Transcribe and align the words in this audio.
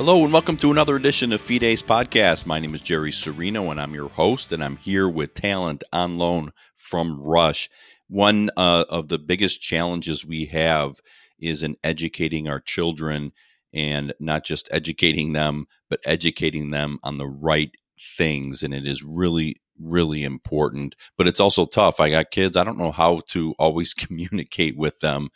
Hello 0.00 0.24
and 0.24 0.32
welcome 0.32 0.56
to 0.56 0.70
another 0.70 0.96
edition 0.96 1.30
of 1.30 1.42
Fides 1.42 1.82
Podcast. 1.82 2.46
My 2.46 2.58
name 2.58 2.74
is 2.74 2.80
Jerry 2.80 3.10
Serino 3.10 3.70
and 3.70 3.78
I'm 3.78 3.92
your 3.92 4.08
host, 4.08 4.50
and 4.50 4.64
I'm 4.64 4.78
here 4.78 5.06
with 5.06 5.34
talent 5.34 5.84
on 5.92 6.16
loan 6.16 6.52
from 6.78 7.20
Rush. 7.20 7.68
One 8.08 8.48
uh, 8.56 8.86
of 8.88 9.08
the 9.08 9.18
biggest 9.18 9.60
challenges 9.60 10.24
we 10.24 10.46
have 10.46 11.02
is 11.38 11.62
in 11.62 11.76
educating 11.84 12.48
our 12.48 12.60
children 12.60 13.32
and 13.74 14.14
not 14.18 14.42
just 14.42 14.70
educating 14.72 15.34
them, 15.34 15.66
but 15.90 16.00
educating 16.06 16.70
them 16.70 16.98
on 17.04 17.18
the 17.18 17.28
right 17.28 17.76
things. 18.16 18.62
And 18.62 18.72
it 18.72 18.86
is 18.86 19.04
really, 19.04 19.56
really 19.78 20.24
important, 20.24 20.96
but 21.18 21.28
it's 21.28 21.40
also 21.40 21.66
tough. 21.66 22.00
I 22.00 22.08
got 22.08 22.30
kids, 22.30 22.56
I 22.56 22.64
don't 22.64 22.78
know 22.78 22.92
how 22.92 23.20
to 23.32 23.54
always 23.58 23.92
communicate 24.06 24.78
with 24.78 25.00
them 25.00 25.28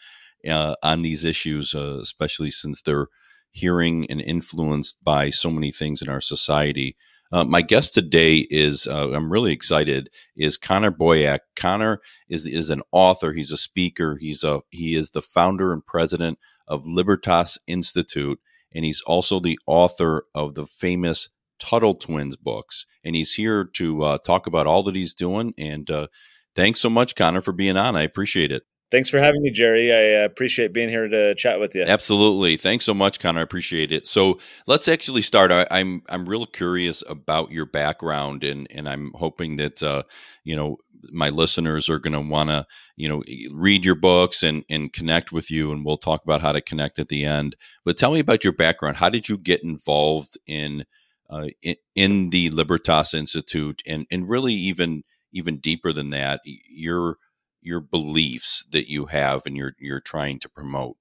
uh, 0.48 0.76
on 0.82 1.02
these 1.02 1.22
issues, 1.22 1.74
uh, 1.74 1.98
especially 2.00 2.50
since 2.50 2.80
they're 2.80 3.08
hearing 3.54 4.04
and 4.10 4.20
influenced 4.20 5.02
by 5.02 5.30
so 5.30 5.48
many 5.48 5.70
things 5.70 6.02
in 6.02 6.08
our 6.08 6.20
society. 6.20 6.96
Uh, 7.32 7.44
my 7.44 7.62
guest 7.62 7.94
today 7.94 8.46
is 8.50 8.86
uh, 8.86 9.10
I'm 9.12 9.32
really 9.32 9.52
excited 9.52 10.10
is 10.36 10.58
Connor 10.58 10.90
Boyack. 10.90 11.40
Connor 11.56 12.00
is 12.28 12.46
is 12.46 12.68
an 12.68 12.82
author. 12.92 13.32
He's 13.32 13.52
a 13.52 13.56
speaker. 13.56 14.16
He's 14.20 14.44
a 14.44 14.60
he 14.70 14.94
is 14.94 15.10
the 15.10 15.22
founder 15.22 15.72
and 15.72 15.86
president 15.86 16.38
of 16.68 16.86
Libertas 16.86 17.58
Institute, 17.66 18.38
and 18.72 18.84
he's 18.84 19.00
also 19.02 19.40
the 19.40 19.58
author 19.66 20.26
of 20.34 20.54
the 20.54 20.66
famous 20.66 21.30
Tuttle 21.58 21.94
Twins 21.94 22.36
books. 22.36 22.86
And 23.04 23.14
he's 23.14 23.34
here 23.34 23.64
to 23.76 24.02
uh, 24.02 24.18
talk 24.18 24.46
about 24.46 24.66
all 24.66 24.82
that 24.82 24.96
he's 24.96 25.14
doing. 25.14 25.54
And 25.56 25.90
uh, 25.90 26.08
thanks 26.54 26.80
so 26.80 26.90
much, 26.90 27.14
Connor, 27.14 27.40
for 27.40 27.52
being 27.52 27.76
on. 27.76 27.96
I 27.96 28.02
appreciate 28.02 28.52
it. 28.52 28.64
Thanks 28.90 29.08
for 29.08 29.18
having 29.18 29.42
me, 29.42 29.50
Jerry. 29.50 29.92
I 29.92 30.22
uh, 30.22 30.24
appreciate 30.24 30.72
being 30.72 30.88
here 30.88 31.08
to 31.08 31.34
chat 31.34 31.58
with 31.58 31.74
you. 31.74 31.82
Absolutely. 31.82 32.56
Thanks 32.56 32.84
so 32.84 32.94
much, 32.94 33.18
Connor. 33.18 33.40
I 33.40 33.42
appreciate 33.42 33.90
it. 33.90 34.06
So 34.06 34.38
let's 34.66 34.88
actually 34.88 35.22
start. 35.22 35.50
I, 35.50 35.62
am 35.62 35.66
I'm, 35.70 36.02
I'm 36.08 36.28
real 36.28 36.46
curious 36.46 37.02
about 37.08 37.50
your 37.50 37.66
background, 37.66 38.44
and 38.44 38.68
and 38.70 38.88
I'm 38.88 39.12
hoping 39.14 39.56
that 39.56 39.82
uh, 39.82 40.04
you 40.44 40.54
know 40.54 40.78
my 41.10 41.28
listeners 41.30 41.88
are 41.88 41.98
going 41.98 42.12
to 42.12 42.20
want 42.20 42.50
to 42.50 42.66
you 42.96 43.08
know 43.08 43.22
read 43.52 43.84
your 43.84 43.94
books 43.94 44.42
and 44.42 44.64
and 44.68 44.92
connect 44.92 45.32
with 45.32 45.50
you, 45.50 45.72
and 45.72 45.84
we'll 45.84 45.96
talk 45.96 46.22
about 46.22 46.42
how 46.42 46.52
to 46.52 46.60
connect 46.60 46.98
at 46.98 47.08
the 47.08 47.24
end. 47.24 47.56
But 47.84 47.96
tell 47.96 48.12
me 48.12 48.20
about 48.20 48.44
your 48.44 48.52
background. 48.52 48.98
How 48.98 49.08
did 49.08 49.28
you 49.28 49.38
get 49.38 49.64
involved 49.64 50.38
in 50.46 50.84
uh, 51.30 51.48
in, 51.62 51.76
in 51.94 52.30
the 52.30 52.50
Libertas 52.50 53.14
Institute, 53.14 53.82
and 53.86 54.06
and 54.10 54.28
really 54.28 54.54
even 54.54 55.02
even 55.32 55.58
deeper 55.58 55.92
than 55.92 56.10
that, 56.10 56.40
your 56.44 57.16
your 57.64 57.80
beliefs 57.80 58.64
that 58.70 58.88
you 58.88 59.06
have 59.06 59.42
and 59.46 59.56
you're 59.56 59.74
you're 59.78 60.00
trying 60.00 60.38
to 60.40 60.48
promote? 60.48 60.96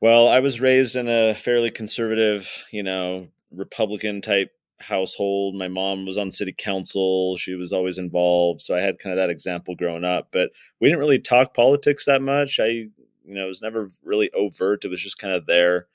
Well, 0.00 0.28
I 0.28 0.40
was 0.40 0.60
raised 0.60 0.94
in 0.94 1.08
a 1.08 1.34
fairly 1.34 1.70
conservative, 1.70 2.64
you 2.70 2.82
know, 2.82 3.28
Republican 3.50 4.20
type 4.20 4.52
household. 4.80 5.56
My 5.56 5.68
mom 5.68 6.06
was 6.06 6.18
on 6.18 6.30
city 6.30 6.54
council. 6.56 7.36
She 7.36 7.54
was 7.54 7.72
always 7.72 7.98
involved. 7.98 8.60
So 8.60 8.76
I 8.76 8.80
had 8.80 8.98
kind 8.98 9.12
of 9.12 9.16
that 9.16 9.30
example 9.30 9.74
growing 9.74 10.04
up, 10.04 10.28
but 10.30 10.50
we 10.80 10.88
didn't 10.88 11.00
really 11.00 11.18
talk 11.18 11.54
politics 11.54 12.04
that 12.04 12.22
much. 12.22 12.60
I, 12.60 12.66
you 12.66 12.90
know, 13.24 13.44
it 13.44 13.48
was 13.48 13.62
never 13.62 13.90
really 14.04 14.30
overt. 14.32 14.84
It 14.84 14.88
was 14.88 15.02
just 15.02 15.18
kind 15.18 15.34
of 15.34 15.46
there. 15.46 15.88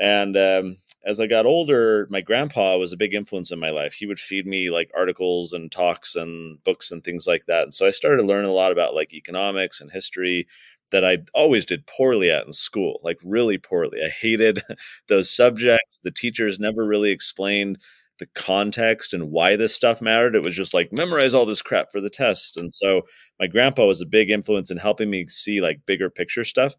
And 0.00 0.36
um, 0.36 0.76
as 1.04 1.20
I 1.20 1.26
got 1.26 1.46
older, 1.46 2.06
my 2.10 2.20
grandpa 2.20 2.76
was 2.76 2.92
a 2.92 2.96
big 2.96 3.14
influence 3.14 3.50
in 3.50 3.58
my 3.58 3.70
life. 3.70 3.94
He 3.94 4.06
would 4.06 4.20
feed 4.20 4.46
me 4.46 4.70
like 4.70 4.90
articles 4.96 5.52
and 5.52 5.70
talks 5.70 6.14
and 6.14 6.62
books 6.64 6.92
and 6.92 7.02
things 7.02 7.26
like 7.26 7.46
that. 7.46 7.62
And 7.62 7.74
so 7.74 7.86
I 7.86 7.90
started 7.90 8.26
learning 8.26 8.50
a 8.50 8.54
lot 8.54 8.72
about 8.72 8.94
like 8.94 9.12
economics 9.12 9.80
and 9.80 9.90
history 9.90 10.46
that 10.92 11.04
I 11.04 11.18
always 11.34 11.64
did 11.64 11.86
poorly 11.86 12.30
at 12.30 12.46
in 12.46 12.52
school, 12.52 13.00
like 13.02 13.18
really 13.24 13.58
poorly. 13.58 14.00
I 14.04 14.10
hated 14.10 14.62
those 15.08 15.34
subjects. 15.34 16.00
The 16.04 16.10
teachers 16.12 16.60
never 16.60 16.84
really 16.86 17.10
explained 17.10 17.78
the 18.18 18.26
context 18.34 19.12
and 19.14 19.30
why 19.32 19.56
this 19.56 19.74
stuff 19.74 20.00
mattered. 20.00 20.36
It 20.36 20.44
was 20.44 20.54
just 20.54 20.74
like 20.74 20.92
memorize 20.92 21.34
all 21.34 21.46
this 21.46 21.62
crap 21.62 21.90
for 21.90 22.00
the 22.00 22.10
test. 22.10 22.56
And 22.56 22.72
so 22.72 23.02
my 23.40 23.48
grandpa 23.48 23.86
was 23.86 24.00
a 24.00 24.06
big 24.06 24.30
influence 24.30 24.70
in 24.70 24.76
helping 24.76 25.10
me 25.10 25.26
see 25.26 25.60
like 25.60 25.80
bigger 25.86 26.10
picture 26.10 26.44
stuff. 26.44 26.74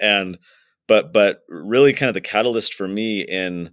And 0.00 0.38
but 0.88 1.12
but 1.12 1.42
really 1.48 1.92
kind 1.92 2.08
of 2.08 2.14
the 2.14 2.20
catalyst 2.20 2.74
for 2.74 2.88
me 2.88 3.22
in 3.22 3.70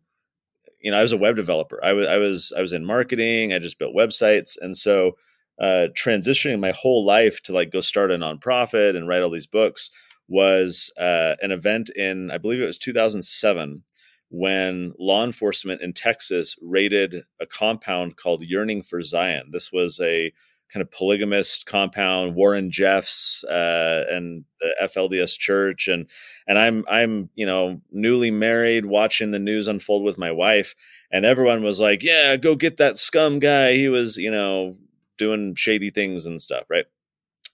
you 0.81 0.91
know 0.91 0.97
I 0.97 1.01
was 1.01 1.13
a 1.13 1.17
web 1.17 1.35
developer. 1.35 1.79
I 1.83 1.93
was 1.93 2.07
I 2.07 2.17
was 2.17 2.53
I 2.57 2.61
was 2.61 2.73
in 2.73 2.85
marketing. 2.85 3.53
I 3.53 3.59
just 3.59 3.79
built 3.79 3.95
websites, 3.95 4.57
and 4.61 4.75
so 4.77 5.13
uh, 5.61 5.87
transitioning 5.95 6.59
my 6.59 6.71
whole 6.71 7.05
life 7.05 7.41
to 7.43 7.53
like 7.53 7.71
go 7.71 7.79
start 7.79 8.11
a 8.11 8.17
nonprofit 8.17 8.95
and 8.95 9.07
write 9.07 9.21
all 9.21 9.29
these 9.29 9.47
books 9.47 9.89
was 10.27 10.91
uh, 10.99 11.35
an 11.41 11.51
event 11.51 11.89
in 11.89 12.31
I 12.31 12.37
believe 12.37 12.61
it 12.61 12.65
was 12.65 12.77
2007 12.77 13.83
when 14.29 14.93
law 14.97 15.23
enforcement 15.23 15.81
in 15.81 15.93
Texas 15.93 16.55
raided 16.61 17.23
a 17.39 17.45
compound 17.45 18.17
called 18.17 18.41
Yearning 18.41 18.81
for 18.81 19.01
Zion. 19.01 19.49
This 19.51 19.71
was 19.71 19.99
a 20.01 20.33
kind 20.71 20.81
of 20.81 20.91
polygamist 20.91 21.65
compound, 21.65 22.35
Warren 22.35 22.71
Jeffs 22.71 23.43
uh, 23.45 24.03
and 24.09 24.43
the 24.59 24.75
FLDS 24.83 25.37
Church, 25.37 25.87
and 25.87 26.09
and 26.47 26.57
I'm 26.57 26.83
I'm 26.89 27.29
you 27.35 27.45
know 27.45 27.81
newly 27.91 28.31
married, 28.31 28.85
watching 28.85 29.31
the 29.31 29.39
news 29.39 29.67
unfold 29.67 30.03
with 30.03 30.17
my 30.17 30.31
wife, 30.31 30.75
and 31.11 31.25
everyone 31.25 31.63
was 31.63 31.79
like, 31.79 32.03
"Yeah, 32.03 32.35
go 32.37 32.55
get 32.55 32.77
that 32.77 32.97
scum 32.97 33.39
guy. 33.39 33.73
He 33.73 33.89
was 33.89 34.17
you 34.17 34.31
know 34.31 34.75
doing 35.17 35.55
shady 35.55 35.91
things 35.91 36.25
and 36.25 36.41
stuff, 36.41 36.65
right?" 36.69 36.85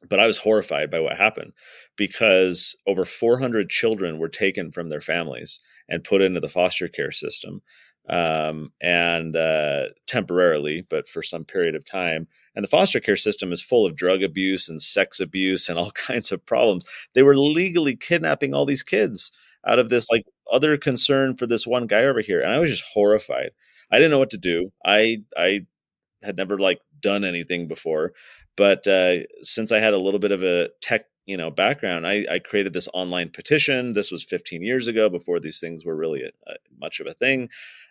But 0.08 0.20
I 0.20 0.28
was 0.28 0.38
horrified 0.38 0.90
by 0.90 1.02
what 1.02 1.18
happened 1.18 1.52
because 1.98 2.78
over 2.88 3.04
400 3.04 3.70
children 3.70 4.18
were 4.18 4.30
taken 4.30 4.72
from 4.72 4.88
their 4.88 5.02
families 5.02 5.60
and 5.90 6.06
put 6.06 6.22
into 6.22 6.40
the 6.40 6.48
foster 6.48 6.88
care 6.88 7.12
system 7.12 7.62
um, 8.08 8.72
and 8.82 9.36
uh, 9.36 9.86
temporarily, 10.08 10.86
but 10.90 11.08
for 11.08 11.22
some 11.22 11.46
period 11.46 11.76
of 11.76 11.86
time. 11.86 12.28
And 12.56 12.64
the 12.64 12.70
foster 12.70 13.00
care 13.00 13.16
system 13.16 13.52
is 13.52 13.62
full 13.62 13.86
of 13.86 13.96
drug 13.96 14.24
abuse 14.24 14.68
and 14.70 14.82
sex 14.82 15.20
abuse 15.20 15.70
and 15.70 15.78
all 15.78 15.92
kinds 16.08 16.32
of 16.32 16.46
problems. 16.46 16.88
They 17.14 17.24
were 17.24 17.38
legally 17.38 17.96
kidnapping 17.96 18.54
all 18.54 18.66
these 18.66 18.84
kids 18.84 19.32
out 19.66 19.80
of 19.80 19.90
this 19.90 20.10
like 20.10 20.24
other 20.52 20.78
concern 20.78 21.36
for 21.36 21.46
this 21.46 21.68
one 21.68 21.88
guy 21.88 22.04
over 22.04 22.22
here, 22.22 22.42
and 22.42 22.52
I 22.52 22.60
was 22.60 22.70
just 22.70 22.86
horrified. 22.94 23.52
I 23.92 23.98
didn't 23.98 24.12
know 24.12 24.20
what 24.20 24.32
to 24.32 24.38
do. 24.38 24.72
I 24.86 25.24
I 25.38 25.62
had 26.24 26.38
never 26.38 26.58
like 26.58 26.80
done 27.00 27.24
anything 27.24 27.68
before, 27.68 28.14
but 28.58 28.88
uh, 28.88 29.20
since 29.42 29.72
I 29.72 29.80
had 29.80 29.94
a 29.94 30.00
little 30.00 30.20
bit 30.20 30.32
of 30.32 30.44
a 30.44 30.70
tech 30.82 31.06
you 31.30 31.38
know 31.38 31.52
background 31.52 32.08
I, 32.08 32.26
I, 32.30 32.40
created 32.40 32.74
this 32.74 32.88
online 32.92 33.30
petition 33.30 33.94
this 33.94 34.10
was 34.10 34.24
15 34.24 34.64
years 34.64 34.88
ago 34.88 35.10
before 35.10 35.40
these 35.40 35.60
things 35.60 35.86
were 35.86 35.96
really 35.96 36.24
a, 36.24 36.30
a, 36.50 36.56
much 36.80 37.00
of 37.00 37.06
a 37.06 37.14
thing 37.14 37.50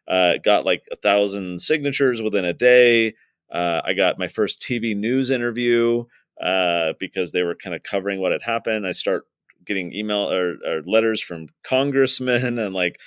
uh, 0.08 0.38
got 0.42 0.64
like 0.64 0.84
a 0.90 0.96
thousand 0.96 1.60
signatures 1.60 2.22
within 2.22 2.44
a 2.44 2.52
day. 2.52 3.14
Uh, 3.50 3.82
I 3.84 3.92
got 3.92 4.18
my 4.18 4.26
first 4.26 4.60
TV 4.60 4.96
news 4.96 5.30
interview 5.30 6.04
uh, 6.40 6.94
because 6.98 7.32
they 7.32 7.42
were 7.42 7.54
kind 7.54 7.76
of 7.76 7.82
covering 7.82 8.20
what 8.20 8.32
had 8.32 8.42
happened. 8.42 8.86
I 8.86 8.92
start 8.92 9.26
getting 9.64 9.92
email 9.92 10.32
or, 10.32 10.56
or 10.66 10.82
letters 10.84 11.20
from 11.20 11.48
congressmen 11.62 12.58
and 12.58 12.74
like 12.74 13.00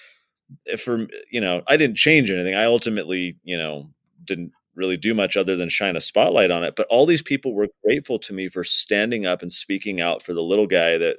for 0.78 1.08
you 1.32 1.42
know 1.42 1.64
I 1.68 1.78
didn't 1.78 1.98
change 1.98 2.30
anything. 2.30 2.56
I 2.56 2.66
ultimately 2.66 3.36
you 3.44 3.58
know 3.58 3.90
didn't 4.24 4.52
really 4.76 4.98
do 4.98 5.14
much 5.14 5.36
other 5.36 5.56
than 5.56 5.70
shine 5.70 5.96
a 5.96 6.02
spotlight 6.02 6.52
on 6.52 6.64
it. 6.64 6.76
But 6.76 6.88
all 6.90 7.06
these 7.06 7.22
people 7.22 7.54
were 7.54 7.68
grateful 7.84 8.20
to 8.20 8.34
me 8.34 8.48
for 8.48 8.64
standing 8.64 9.26
up 9.26 9.42
and 9.42 9.52
speaking 9.52 10.00
out 10.00 10.22
for 10.22 10.34
the 10.34 10.44
little 10.44 10.68
guy 10.68 10.98
that 10.98 11.18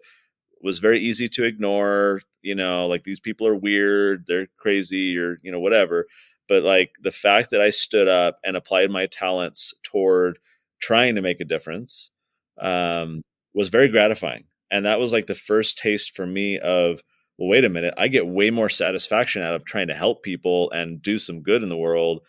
was 0.63 0.79
very 0.79 1.01
easy 1.01 1.29
to 1.29 1.45
ignore 1.45 2.21
you 2.43 2.55
know 2.55 2.87
like 2.87 3.05
these 3.05 3.21
people 3.21 3.47
are 3.47 3.55
weird 3.55 4.25
they're 4.27 4.49
crazy 4.57 5.17
or 5.19 5.37
you 5.43 5.53
know 5.53 5.61
whatever. 5.61 6.07
But 6.49 6.65
like 6.65 6.97
the 7.01 7.11
fact 7.11 7.51
that 7.51 7.61
i 7.61 7.71
stood 7.71 8.09
up 8.09 8.39
and 8.45 8.57
applied 8.57 8.91
my 8.91 9.07
talents 9.07 9.75
toward 9.83 10.39
trying 10.81 11.15
to 11.15 11.23
make 11.23 11.41
a 11.41 11.45
difference 11.45 12.11
um, 12.61 13.23
was 13.55 13.69
very 13.69 13.89
gratifying. 13.89 14.45
And 14.71 14.87
that 14.87 14.99
was 14.99 15.13
like 15.13 15.27
the 15.27 15.35
first 15.35 15.79
taste 15.79 16.15
for 16.17 16.27
me 16.27 16.59
of 16.59 17.03
well 17.39 17.49
wait 17.49 17.65
a 17.65 17.69
minute 17.69 17.95
i 17.97 18.09
get 18.09 18.27
way 18.27 18.51
more 18.51 18.69
satisfaction 18.69 19.43
out 19.43 19.55
of 19.55 19.65
trying 19.65 19.89
to 19.89 19.95
help 19.95 20.23
people 20.23 20.71
and 20.73 21.01
do 21.01 21.19
some 21.19 21.43
good 21.43 21.63
in 21.63 21.69
the 21.69 21.77
world 21.77 22.21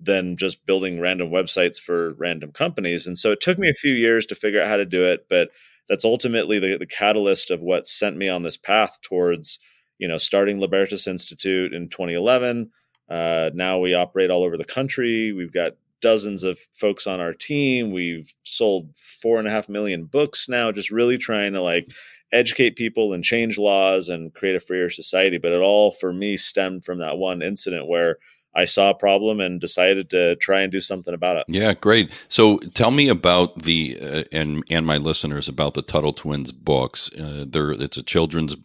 than 0.00 0.36
just 0.36 0.64
building 0.66 0.98
random 0.98 1.30
websites 1.30 1.78
for 1.78 2.14
random 2.14 2.52
companies. 2.52 3.06
And 3.06 3.18
so 3.18 3.32
it 3.32 3.40
took 3.40 3.58
me 3.58 3.68
a 3.68 3.74
few 3.74 3.92
years 3.92 4.24
to 4.26 4.34
figure 4.34 4.62
out 4.62 4.68
how 4.68 4.78
to 4.78 4.86
do 4.86 5.04
it 5.04 5.26
but 5.28 5.50
that's 5.90 6.06
ultimately 6.06 6.58
the, 6.58 6.78
the 6.78 6.86
catalyst 6.86 7.50
of 7.50 7.60
what 7.60 7.86
sent 7.86 8.16
me 8.16 8.30
on 8.30 8.42
this 8.42 8.56
path 8.56 8.98
towards 9.02 9.58
you 9.98 10.08
know 10.08 10.16
starting 10.16 10.58
libertas 10.58 11.06
institute 11.06 11.74
in 11.74 11.90
2011 11.90 12.70
uh, 13.10 13.50
now 13.54 13.78
we 13.78 13.92
operate 13.92 14.30
all 14.30 14.44
over 14.44 14.56
the 14.56 14.64
country. 14.64 15.32
We've 15.32 15.52
got 15.52 15.72
dozens 16.00 16.44
of 16.44 16.58
folks 16.72 17.06
on 17.06 17.20
our 17.20 17.34
team. 17.34 17.90
We've 17.90 18.32
sold 18.44 18.96
four 18.96 19.38
and 19.38 19.48
a 19.48 19.50
half 19.50 19.68
million 19.68 20.04
books 20.04 20.48
now 20.48 20.72
just 20.72 20.90
really 20.90 21.18
trying 21.18 21.52
to 21.52 21.60
like 21.60 21.90
educate 22.32 22.76
people 22.76 23.12
and 23.12 23.24
change 23.24 23.58
laws 23.58 24.08
and 24.08 24.32
create 24.32 24.54
a 24.54 24.60
freer 24.60 24.88
society. 24.88 25.38
But 25.38 25.52
it 25.52 25.60
all 25.60 25.90
for 25.90 26.12
me 26.12 26.36
stemmed 26.36 26.84
from 26.84 26.98
that 27.00 27.18
one 27.18 27.42
incident 27.42 27.88
where 27.88 28.16
I 28.54 28.64
saw 28.64 28.90
a 28.90 28.94
problem 28.94 29.40
and 29.40 29.60
decided 29.60 30.10
to 30.10 30.36
try 30.36 30.62
and 30.62 30.72
do 30.72 30.80
something 30.80 31.14
about 31.14 31.36
it. 31.36 31.44
Yeah, 31.48 31.72
great. 31.74 32.10
So 32.28 32.58
tell 32.58 32.90
me 32.90 33.08
about 33.08 33.62
the 33.62 33.98
uh, 34.00 34.24
and 34.32 34.64
and 34.70 34.86
my 34.86 34.96
listeners 34.96 35.48
about 35.48 35.74
the 35.74 35.82
Tuttle 35.82 36.12
Twins 36.12 36.52
books. 36.52 37.10
Uh, 37.14 37.44
there, 37.48 37.70
it's 37.72 37.96
a 37.96 38.02
children's 38.02 38.56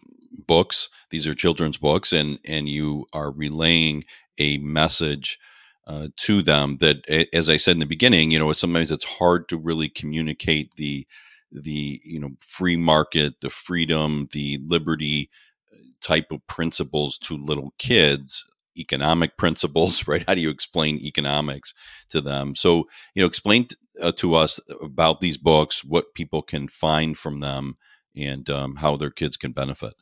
books. 0.46 0.88
These 1.10 1.26
are 1.26 1.34
children's 1.34 1.76
books, 1.76 2.12
and 2.12 2.38
and 2.44 2.68
you 2.68 3.06
are 3.12 3.30
relaying 3.30 4.04
a 4.38 4.58
message 4.58 5.38
uh, 5.86 6.08
to 6.16 6.42
them 6.42 6.78
that, 6.78 7.08
as 7.32 7.48
I 7.48 7.56
said 7.56 7.74
in 7.74 7.80
the 7.80 7.86
beginning, 7.86 8.32
you 8.32 8.38
know, 8.40 8.52
sometimes 8.52 8.90
it's 8.90 9.04
hard 9.04 9.48
to 9.48 9.56
really 9.56 9.88
communicate 9.88 10.74
the 10.74 11.06
the 11.52 12.00
you 12.04 12.18
know 12.18 12.30
free 12.40 12.76
market, 12.76 13.40
the 13.40 13.50
freedom, 13.50 14.28
the 14.32 14.58
liberty 14.66 15.30
uh, 15.72 15.76
type 16.00 16.32
of 16.32 16.44
principles 16.48 17.18
to 17.18 17.36
little 17.36 17.72
kids 17.78 18.50
economic 18.78 19.36
principles 19.36 20.06
right? 20.08 20.24
How 20.26 20.34
do 20.34 20.40
you 20.40 20.50
explain 20.50 20.98
economics 20.98 21.72
to 22.10 22.20
them? 22.20 22.54
So 22.54 22.86
you 23.14 23.22
know 23.22 23.26
explain 23.26 23.66
t- 23.66 23.76
uh, 24.02 24.12
to 24.12 24.34
us 24.34 24.60
about 24.82 25.20
these 25.20 25.38
books 25.38 25.84
what 25.84 26.14
people 26.14 26.42
can 26.42 26.68
find 26.68 27.16
from 27.16 27.40
them 27.40 27.76
and 28.16 28.48
um, 28.50 28.76
how 28.76 28.96
their 28.96 29.10
kids 29.10 29.36
can 29.36 29.52
benefit. 29.52 29.94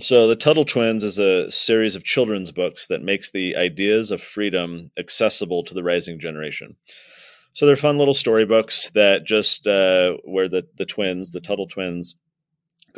So, 0.00 0.28
The 0.28 0.36
Tuttle 0.36 0.64
Twins 0.64 1.02
is 1.02 1.18
a 1.18 1.50
series 1.50 1.96
of 1.96 2.04
children's 2.04 2.52
books 2.52 2.86
that 2.86 3.02
makes 3.02 3.32
the 3.32 3.56
ideas 3.56 4.12
of 4.12 4.22
freedom 4.22 4.92
accessible 4.96 5.64
to 5.64 5.74
the 5.74 5.82
rising 5.82 6.20
generation. 6.20 6.76
So, 7.52 7.66
they're 7.66 7.74
fun 7.74 7.98
little 7.98 8.14
storybooks 8.14 8.90
that 8.90 9.26
just 9.26 9.66
uh, 9.66 10.16
where 10.24 10.48
the, 10.48 10.68
the 10.76 10.86
twins, 10.86 11.32
the 11.32 11.40
Tuttle 11.40 11.66
twins, 11.66 12.14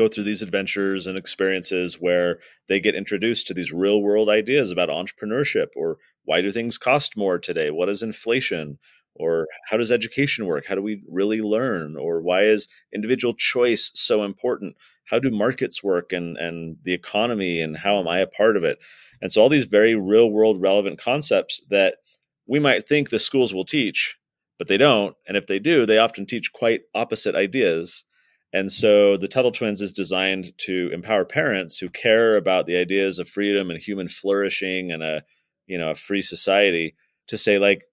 go 0.01 0.09
through 0.09 0.25
these 0.25 0.43
adventures 0.43 1.07
and 1.07 1.19
experiences 1.19 1.97
where 2.01 2.39
they 2.69 2.81
get 2.81 2.95
introduced 2.95 3.47
to 3.47 3.55
these 3.55 3.73
real 3.73 4.03
world 4.03 4.29
ideas 4.29 4.71
about 4.71 4.89
entrepreneurship 4.89 5.69
or 5.77 5.99
why 6.25 6.41
do 6.41 6.51
things 6.51 6.79
cost 6.79 7.17
more 7.17 7.39
today? 7.39 7.71
What 7.71 7.89
is 7.89 8.03
inflation? 8.03 8.79
Or 9.17 9.49
how 9.69 9.77
does 9.77 9.91
education 9.91 10.47
work? 10.47 10.65
How 10.67 10.77
do 10.77 10.83
we 10.83 11.03
really 11.09 11.43
learn? 11.43 11.97
Or 11.97 12.23
why 12.23 12.43
is 12.43 12.69
individual 12.95 13.35
choice 13.35 13.91
so 13.95 14.23
important? 14.23 14.77
how 15.11 15.19
do 15.19 15.31
markets 15.31 15.83
work 15.83 16.13
and 16.13 16.37
and 16.39 16.77
the 16.85 16.95
economy 16.95 17.61
and 17.61 17.77
how 17.77 17.99
am 17.99 18.09
I 18.09 18.21
a 18.21 18.27
part 18.27 18.57
of 18.57 18.65
it? 18.65 18.79
And 19.21 19.31
so 19.31 19.43
all 19.43 19.49
these 19.49 19.65
very 19.65 19.95
real 19.95 20.31
world 20.31 20.61
relevant 20.61 20.99
concepts 20.99 21.61
that 21.69 21.97
we 22.47 22.59
might 22.59 22.87
think 22.89 23.11
the 23.11 23.19
schools 23.19 23.53
will 23.53 23.65
teach, 23.65 24.17
but 24.59 24.69
they 24.69 24.77
don't. 24.77 25.17
And 25.27 25.37
if 25.37 25.47
they 25.47 25.59
do, 25.59 25.85
they 25.85 25.99
often 25.99 26.27
teach 26.27 26.53
quite 26.53 26.83
opposite 26.95 27.35
ideas. 27.35 28.05
And 28.53 28.71
so 28.71 29.17
the 29.17 29.29
Tuttle 29.29 29.53
Twins 29.53 29.81
is 29.81 29.93
designed 29.93 30.57
to 30.59 30.91
empower 30.93 31.25
parents 31.25 31.79
who 31.79 31.89
care 31.89 32.37
about 32.37 32.67
the 32.67 32.77
ideas 32.77 33.19
of 33.19 33.29
freedom 33.29 33.71
and 33.71 33.81
human 33.81 34.09
flourishing 34.09 34.91
and 34.91 35.03
a 35.03 35.23
you 35.67 35.79
know 35.79 35.91
a 35.91 35.95
free 35.95 36.23
society 36.23 36.97
to 37.29 37.37
say 37.37 37.59
like 37.59 37.85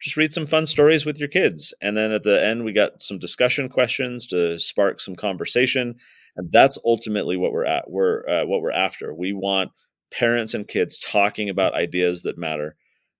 just 0.00 0.16
read 0.18 0.34
some 0.34 0.46
fun 0.46 0.66
stories 0.66 1.06
with 1.06 1.18
your 1.18 1.28
kids. 1.28 1.72
And 1.80 1.96
then 1.96 2.12
at 2.12 2.22
the 2.22 2.44
end 2.44 2.64
we 2.64 2.72
got 2.72 3.00
some 3.00 3.18
discussion 3.18 3.70
questions 3.70 4.26
to 4.26 4.58
spark 4.58 5.00
some 5.00 5.16
conversation. 5.16 5.94
And 6.36 6.52
that's 6.52 6.78
ultimately 6.84 7.38
what 7.38 7.52
we're 7.52 7.64
at 7.64 7.90
we're 7.90 8.28
uh, 8.28 8.44
what 8.44 8.60
we're 8.60 8.72
after. 8.72 9.14
We 9.14 9.32
want 9.32 9.70
parents 10.12 10.52
and 10.52 10.68
kids 10.68 10.98
talking 10.98 11.48
about 11.48 11.74
ideas 11.74 12.22
that 12.22 12.36
matter. 12.36 12.76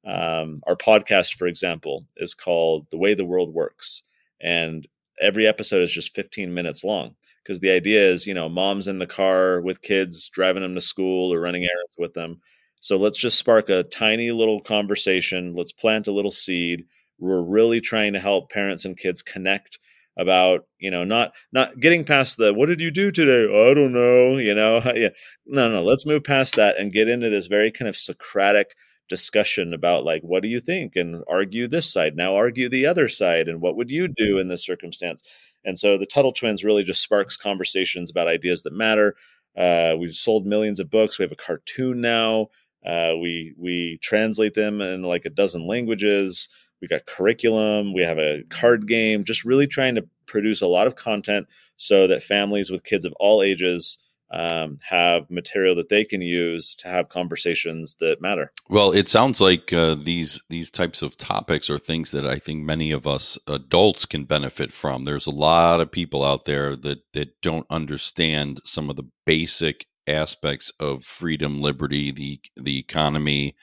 Um, 0.06 0.60
our 0.66 0.76
podcast 0.76 1.36
for 1.36 1.46
example 1.46 2.04
is 2.18 2.34
called 2.34 2.88
the 2.90 2.98
way 2.98 3.14
the 3.14 3.24
world 3.24 3.54
works. 3.54 4.02
And 4.38 4.86
every 5.20 5.46
episode 5.46 5.82
is 5.82 5.92
just 5.92 6.14
15 6.14 6.52
minutes 6.52 6.84
long 6.84 7.14
because 7.42 7.60
the 7.60 7.70
idea 7.70 8.00
is 8.00 8.26
you 8.26 8.34
know 8.34 8.48
mom's 8.48 8.88
in 8.88 8.98
the 8.98 9.06
car 9.06 9.60
with 9.60 9.82
kids 9.82 10.28
driving 10.28 10.62
them 10.62 10.74
to 10.74 10.80
school 10.80 11.32
or 11.32 11.40
running 11.40 11.62
errands 11.62 11.96
with 11.98 12.14
them. 12.14 12.40
So 12.80 12.96
let's 12.96 13.18
just 13.18 13.38
spark 13.38 13.68
a 13.70 13.84
tiny 13.84 14.30
little 14.30 14.60
conversation. 14.60 15.54
Let's 15.54 15.72
plant 15.72 16.06
a 16.06 16.12
little 16.12 16.30
seed. 16.30 16.84
We're 17.18 17.42
really 17.42 17.80
trying 17.80 18.12
to 18.12 18.18
help 18.20 18.50
parents 18.50 18.84
and 18.84 18.96
kids 18.96 19.22
connect 19.22 19.78
about 20.16 20.66
you 20.78 20.90
know 20.90 21.02
not 21.04 21.32
not 21.52 21.80
getting 21.80 22.04
past 22.04 22.36
the 22.38 22.54
what 22.54 22.66
did 22.66 22.80
you 22.80 22.90
do 22.90 23.10
today? 23.10 23.44
I 23.44 23.74
don't 23.74 23.92
know 23.92 24.36
you 24.38 24.54
know? 24.54 24.80
Yeah. 24.94 25.10
No 25.46 25.68
no 25.70 25.82
let's 25.82 26.06
move 26.06 26.24
past 26.24 26.56
that 26.56 26.78
and 26.78 26.92
get 26.92 27.08
into 27.08 27.30
this 27.30 27.46
very 27.46 27.70
kind 27.70 27.88
of 27.88 27.96
socratic 27.96 28.74
discussion 29.08 29.74
about 29.74 30.04
like 30.04 30.22
what 30.22 30.42
do 30.42 30.48
you 30.48 30.60
think? 30.60 30.96
And 30.96 31.22
argue 31.28 31.68
this 31.68 31.92
side. 31.92 32.16
Now 32.16 32.34
argue 32.36 32.68
the 32.68 32.86
other 32.86 33.08
side 33.08 33.48
and 33.48 33.60
what 33.60 33.76
would 33.76 33.90
you 33.90 34.08
do 34.08 34.38
in 34.38 34.48
this 34.48 34.64
circumstance? 34.64 35.22
And 35.64 35.78
so 35.78 35.96
the 35.96 36.06
tuttle 36.06 36.32
twins 36.32 36.64
really 36.64 36.82
just 36.82 37.02
sparks 37.02 37.36
conversations 37.36 38.10
about 38.10 38.28
ideas 38.28 38.62
that 38.62 38.72
matter. 38.72 39.14
Uh, 39.56 39.94
we've 39.98 40.14
sold 40.14 40.46
millions 40.46 40.80
of 40.80 40.90
books. 40.90 41.18
We 41.18 41.22
have 41.22 41.32
a 41.32 41.36
cartoon 41.36 42.00
now. 42.00 42.48
Uh, 42.84 43.14
we 43.20 43.54
we 43.58 43.98
translate 44.02 44.54
them 44.54 44.80
in 44.80 45.02
like 45.02 45.24
a 45.24 45.30
dozen 45.30 45.66
languages. 45.66 46.48
We 46.82 46.88
got 46.88 47.06
curriculum, 47.06 47.94
we 47.94 48.02
have 48.02 48.18
a 48.18 48.42
card 48.50 48.86
game, 48.86 49.24
just 49.24 49.44
really 49.44 49.66
trying 49.66 49.94
to 49.94 50.06
produce 50.26 50.60
a 50.60 50.66
lot 50.66 50.86
of 50.86 50.96
content 50.96 51.46
so 51.76 52.06
that 52.08 52.22
families 52.22 52.70
with 52.70 52.84
kids 52.84 53.06
of 53.06 53.14
all 53.18 53.42
ages 53.42 53.96
um, 54.30 54.78
have 54.88 55.30
material 55.30 55.74
that 55.76 55.88
they 55.88 56.04
can 56.04 56.20
use 56.20 56.74
to 56.76 56.88
have 56.88 57.08
conversations 57.08 57.96
that 58.00 58.20
matter. 58.20 58.50
Well, 58.68 58.92
it 58.92 59.08
sounds 59.08 59.40
like 59.40 59.72
uh, 59.72 59.94
these 59.94 60.42
these 60.48 60.70
types 60.70 61.02
of 61.02 61.16
topics 61.16 61.70
are 61.70 61.78
things 61.78 62.10
that 62.10 62.26
I 62.26 62.36
think 62.36 62.64
many 62.64 62.90
of 62.90 63.06
us 63.06 63.38
adults 63.46 64.06
can 64.06 64.24
benefit 64.24 64.72
from. 64.72 65.04
There's 65.04 65.26
a 65.26 65.34
lot 65.34 65.80
of 65.80 65.92
people 65.92 66.24
out 66.24 66.46
there 66.46 66.74
that 66.76 67.00
that 67.12 67.40
don't 67.42 67.66
understand 67.70 68.60
some 68.64 68.90
of 68.90 68.96
the 68.96 69.08
basic 69.24 69.86
aspects 70.06 70.72
of 70.80 71.04
freedom, 71.04 71.60
liberty, 71.60 72.10
the 72.10 72.40
the 72.56 72.78
economy, 72.78 73.54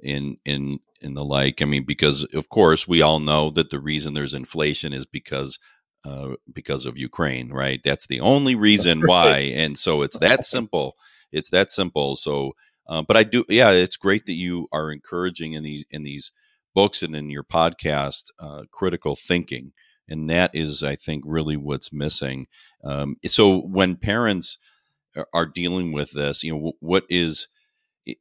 in 0.00 0.38
in 0.44 0.78
in 1.00 1.14
the 1.14 1.24
like. 1.24 1.62
I 1.62 1.66
mean, 1.66 1.84
because 1.84 2.24
of 2.34 2.48
course 2.48 2.88
we 2.88 3.02
all 3.02 3.20
know 3.20 3.50
that 3.50 3.70
the 3.70 3.80
reason 3.80 4.14
there's 4.14 4.34
inflation 4.34 4.92
is 4.92 5.06
because 5.06 5.58
uh, 6.06 6.36
because 6.52 6.86
of 6.86 6.96
Ukraine, 6.96 7.50
right? 7.50 7.80
That's 7.82 8.06
the 8.06 8.20
only 8.20 8.54
reason 8.54 9.00
why, 9.06 9.38
and 9.38 9.76
so 9.78 10.02
it's 10.02 10.18
that 10.18 10.44
simple. 10.56 10.96
It's 11.32 11.50
that 11.50 11.70
simple. 11.70 12.16
So, 12.16 12.52
uh, 12.86 13.02
but 13.02 13.16
I 13.16 13.24
do, 13.24 13.44
yeah, 13.48 13.70
it's 13.72 13.96
great 13.96 14.26
that 14.26 14.34
you 14.34 14.68
are 14.72 14.92
encouraging 14.92 15.52
in 15.54 15.62
these 15.64 15.84
in 15.90 16.04
these 16.04 16.32
books 16.74 17.02
and 17.02 17.16
in 17.16 17.30
your 17.30 17.42
podcast 17.42 18.30
uh, 18.38 18.62
critical 18.70 19.16
thinking, 19.16 19.72
and 20.08 20.30
that 20.30 20.52
is, 20.54 20.84
I 20.84 20.94
think, 20.94 21.24
really 21.26 21.56
what's 21.56 21.92
missing. 21.92 22.46
Um, 22.84 23.16
so 23.26 23.58
when 23.58 23.96
parents 23.96 24.58
are 25.32 25.46
dealing 25.46 25.92
with 25.92 26.12
this, 26.12 26.44
you 26.44 26.54
know, 26.54 26.72
what 26.80 27.04
is 27.08 27.48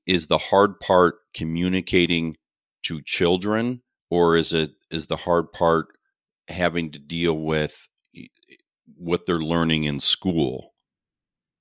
is 0.05 0.27
the 0.27 0.37
hard 0.37 0.79
part 0.79 1.17
communicating 1.33 2.35
to 2.83 3.01
children 3.01 3.83
or 4.09 4.35
is 4.37 4.53
it 4.53 4.71
is 4.89 5.07
the 5.07 5.17
hard 5.17 5.51
part 5.51 5.94
having 6.47 6.91
to 6.91 6.99
deal 6.99 7.37
with 7.37 7.87
what 8.95 9.25
they're 9.25 9.35
learning 9.35 9.83
in 9.83 9.99
school. 9.99 10.73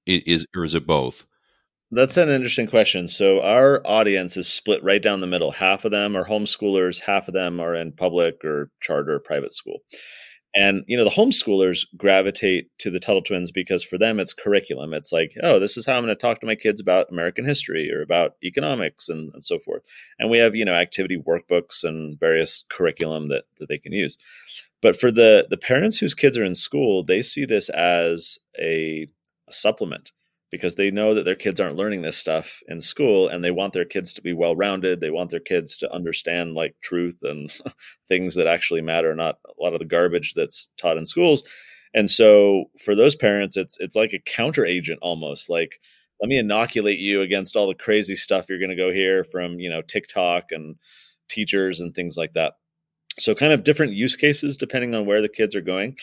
Is 0.07 0.47
or 0.55 0.65
is 0.65 0.75
it 0.75 0.87
both? 0.87 1.27
That's 1.91 2.17
an 2.17 2.29
interesting 2.29 2.67
question. 2.67 3.09
So 3.09 3.41
our 3.41 3.81
audience 3.87 4.37
is 4.37 4.53
split 4.53 4.83
right 4.83 5.03
down 5.03 5.21
the 5.21 5.27
middle. 5.27 5.53
Half 5.53 5.85
of 5.85 5.93
them 5.93 6.17
are 6.17 6.25
homeschoolers 6.25 7.01
half 7.01 7.29
of 7.29 7.35
them 7.35 7.61
are 7.61 7.75
in 7.75 7.93
public 7.93 8.45
or 8.45 8.71
charter 8.81 9.15
or 9.15 9.21
private 9.21 9.55
school 9.55 9.79
and 10.55 10.85
you 10.87 10.97
know, 10.97 11.05
the 11.05 11.11
homeschoolers 11.11 11.85
gravitate 11.97 12.71
to 12.79 12.91
the 12.91 13.01
Tuttle 13.01 13.23
Twins 13.23 13.51
because 13.51 13.83
for 13.83 13.99
them 13.99 14.21
it's 14.21 14.33
curriculum. 14.33 14.95
It's 14.95 15.13
like, 15.13 15.35
oh, 15.43 15.59
this 15.59 15.77
is 15.77 15.85
how 15.85 15.97
I'm 15.97 16.05
going 16.05 16.15
to 16.15 16.21
talk 16.21 16.41
to 16.41 16.47
my 16.47 16.55
kids 16.55 16.81
about 16.81 17.11
American 17.11 17.45
history 17.45 17.91
or 17.93 18.03
about 18.03 18.37
economics 18.43 19.09
and, 19.09 19.33
and 19.35 19.43
so 19.43 19.59
forth. 19.59 19.83
And 20.19 20.31
we 20.31 20.39
have, 20.39 20.55
you 20.55 20.65
know, 20.65 20.75
activity 20.75 21.17
workbooks 21.17 21.83
and 21.83 22.19
various 22.21 22.65
curriculum 22.71 23.29
that, 23.29 23.45
that 23.59 23.69
they 23.69 23.79
can 23.79 23.93
use. 23.93 24.17
But 24.81 24.97
for 24.97 25.11
the 25.11 25.47
the 25.49 25.57
parents 25.57 25.99
whose 25.99 26.15
kids 26.15 26.37
are 26.37 26.45
in 26.45 26.55
school, 26.55 27.03
they 27.03 27.23
see 27.23 27.45
this 27.45 27.69
as 27.71 28.39
a, 28.61 29.09
a 29.49 29.53
supplement 29.53 30.13
because 30.55 30.77
they 30.77 30.89
know 30.89 31.15
that 31.15 31.25
their 31.25 31.35
kids 31.35 31.59
aren't 31.59 31.75
learning 31.75 32.03
this 32.03 32.17
stuff 32.17 32.63
in 32.69 32.81
school 32.81 33.27
and 33.27 33.43
they 33.43 33.51
want 33.51 33.73
their 33.73 33.85
kids 33.85 34.13
to 34.13 34.23
be 34.23 34.33
well 34.33 34.55
rounded 34.55 35.01
they 35.01 35.11
want 35.11 35.29
their 35.29 35.41
kids 35.41 35.77
to 35.77 35.93
understand 35.93 36.55
like 36.55 36.77
truth 36.81 37.25
and 37.25 37.53
things 38.07 38.37
that 38.37 38.47
actually 38.47 38.81
matter 38.81 39.17
not 39.17 39.37
a 39.49 39.61
lot 39.61 39.73
of 39.73 39.81
the 39.81 39.85
garbage 39.85 40.33
that's 40.35 40.69
taught 40.77 40.97
in 40.97 41.07
schools. 41.07 41.43
And 41.93 42.09
so 42.09 42.67
for 42.85 42.95
those 42.95 43.17
parents 43.17 43.57
it's 43.57 43.77
it's 43.81 43.97
like 43.97 44.13
a 44.13 44.21
counter 44.21 44.65
agent 44.65 45.01
almost 45.03 45.51
like 45.51 45.81
let 46.21 46.29
me 46.29 46.39
inoculate 46.39 47.01
you 47.01 47.21
against 47.21 47.57
all 47.57 47.67
the 47.67 47.75
crazy 47.75 48.15
stuff 48.15 48.49
you're 48.49 48.61
going 48.61 48.71
to 48.71 48.77
go 48.77 48.93
hear 48.93 49.25
from 49.25 49.59
you 49.59 49.69
know 49.69 49.83
TikTok 49.83 50.53
and 50.53 50.77
teachers 51.29 51.81
and 51.81 51.93
things 51.93 52.17
like 52.17 52.35
that. 52.35 52.53
So 53.19 53.35
kind 53.35 53.53
of 53.53 53.65
different 53.65 53.95
use 53.95 54.15
cases 54.15 54.57
depending 54.57 54.95
on 54.95 55.05
where 55.05 55.21
the 55.21 55.29
kids 55.29 55.57
are 55.57 55.61
going 55.61 55.97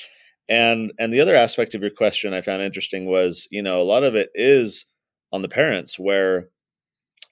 and 0.49 0.91
and 0.99 1.13
the 1.13 1.21
other 1.21 1.35
aspect 1.35 1.75
of 1.75 1.81
your 1.81 1.91
question 1.91 2.33
I 2.33 2.41
found 2.41 2.61
interesting 2.61 3.05
was, 3.05 3.47
you 3.51 3.61
know, 3.61 3.81
a 3.81 3.83
lot 3.83 4.03
of 4.03 4.15
it 4.15 4.29
is 4.35 4.85
on 5.31 5.41
the 5.41 5.49
parents 5.49 5.97
where 5.97 6.49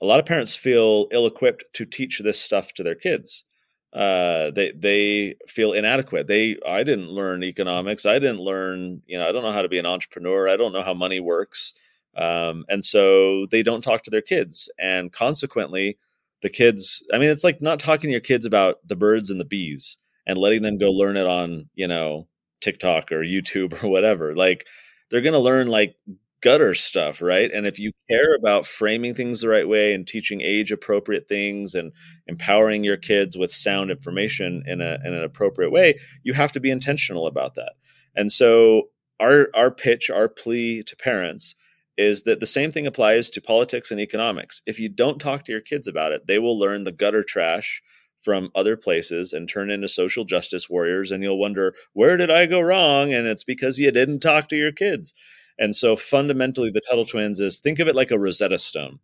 a 0.02 0.06
lot 0.06 0.20
of 0.20 0.26
parents 0.26 0.56
feel 0.56 1.08
ill-equipped 1.12 1.66
to 1.74 1.86
teach 1.86 2.20
this 2.20 2.40
stuff 2.42 2.74
to 2.74 2.84
their 2.84 2.96
kids. 2.96 3.44
Uh, 3.92 4.52
they 4.52 4.72
they 4.72 5.36
feel 5.48 5.74
inadequate. 5.74 6.28
They 6.28 6.58
I 6.66 6.84
didn't 6.84 7.10
learn 7.10 7.44
economics. 7.44 8.06
I 8.06 8.20
didn't 8.20 8.40
learn, 8.40 9.02
you 9.08 9.18
know, 9.18 9.28
I 9.28 9.32
don't 9.32 9.44
know 9.44 9.52
how 9.52 9.64
to 9.64 9.70
be 9.70 9.80
an 9.80 9.86
entrepreneur. 9.86 10.48
I 10.48 10.58
don't 10.58 10.74
know 10.74 10.84
how 10.84 10.94
money 10.94 11.20
works. 11.20 11.74
Um, 12.16 12.66
and 12.70 12.84
so 12.84 13.46
they 13.48 13.64
don't 13.64 13.84
talk 13.84 14.04
to 14.04 14.12
their 14.12 14.22
kids, 14.22 14.70
and 14.80 15.12
consequently, 15.12 15.98
the 16.42 16.50
kids. 16.50 17.04
I 17.14 17.18
mean, 17.18 17.30
it's 17.30 17.44
like 17.44 17.62
not 17.62 17.80
talking 17.80 18.10
to 18.10 18.12
your 18.12 18.22
kids 18.22 18.46
about 18.46 18.78
the 18.88 18.96
birds 18.96 19.30
and 19.32 19.40
the 19.40 19.46
bees 19.46 19.98
and 20.28 20.38
letting 20.38 20.62
them 20.62 20.78
go 20.78 20.92
learn 20.92 21.18
it 21.18 21.26
on, 21.26 21.70
you 21.76 21.88
know, 21.88 22.28
TikTok 22.62 23.12
or 23.12 23.24
YouTube 23.24 23.84
or 23.84 23.90
whatever. 23.90 24.36
Like 24.36 24.66
they're 25.10 25.22
going 25.22 25.34
to 25.34 25.40
learn 25.40 25.68
like 25.68 25.96
gutter 26.42 26.74
stuff, 26.74 27.22
right? 27.22 27.52
And 27.54 27.68
if 27.68 27.80
you 27.80 27.92
care 28.10 28.34
about 28.38 28.66
framing 28.66 29.14
things 29.14 29.42
the 29.42 29.50
right 29.50 29.68
way 29.68 29.94
and 29.94 30.08
teaching 30.08 30.42
age 30.42 30.72
appropriate 30.72 31.28
things 31.28 31.76
and 31.76 31.92
empowering 32.28 32.84
your 32.84 32.98
kids 32.98 33.38
with 33.38 33.52
sound 33.52 33.92
information 33.92 34.64
in, 34.66 34.80
a, 34.80 35.00
in 35.04 35.14
an 35.14 35.24
appropriate 35.24 35.72
way, 35.72 36.00
you 36.24 36.34
have 36.34 36.52
to 36.54 36.60
be 36.60 36.72
intentional 36.72 37.28
about 37.28 37.56
that. 37.56 37.74
And 38.16 38.32
so 38.32 38.90
our 39.20 39.48
our 39.54 39.72
pitch, 39.72 40.10
our 40.10 40.30
plea 40.30 40.84
to 40.84 40.96
parents 40.96 41.56
is 41.98 42.24
that 42.24 42.40
the 42.40 42.46
same 42.48 42.72
thing 42.72 42.88
applies 42.88 43.30
to 43.30 43.42
politics 43.42 43.92
and 43.92 44.00
economics. 44.00 44.62
If 44.66 44.80
you 44.80 44.88
don't 44.88 45.20
talk 45.20 45.44
to 45.44 45.52
your 45.52 45.62
kids 45.62 45.86
about 45.86 46.14
it, 46.14 46.28
they 46.28 46.40
will 46.40 46.58
learn 46.58 46.86
the 46.86 46.94
gutter 46.94 47.24
trash 47.24 47.82
from 48.22 48.52
other 48.56 48.76
places 48.76 49.34
and 49.34 49.48
turn 49.48 49.70
into 49.70 49.88
social 49.88 50.26
justice 50.26 50.70
warriors 50.70 51.12
and 51.12 51.24
you'll 51.24 51.40
wonder 51.40 51.74
where 51.94 52.18
did 52.18 52.30
i 52.30 52.46
go 52.46 52.60
wrong 52.60 53.14
and 53.14 53.28
it's 53.28 53.44
because 53.44 53.80
you 53.80 53.92
didn't 53.92 54.20
talk 54.20 54.48
to 54.48 54.58
your 54.58 54.72
kids 54.72 55.14
and 55.60 55.76
so 55.76 55.96
fundamentally, 55.98 56.72
the 56.72 56.82
Tuttle 56.82 57.06
Twins 57.06 57.40
is 57.40 57.60
think 57.60 57.80
of 57.80 57.88
it 57.88 57.96
like 57.96 58.12
a 58.12 58.18
Rosetta 58.18 58.58
Stone, 58.58 59.00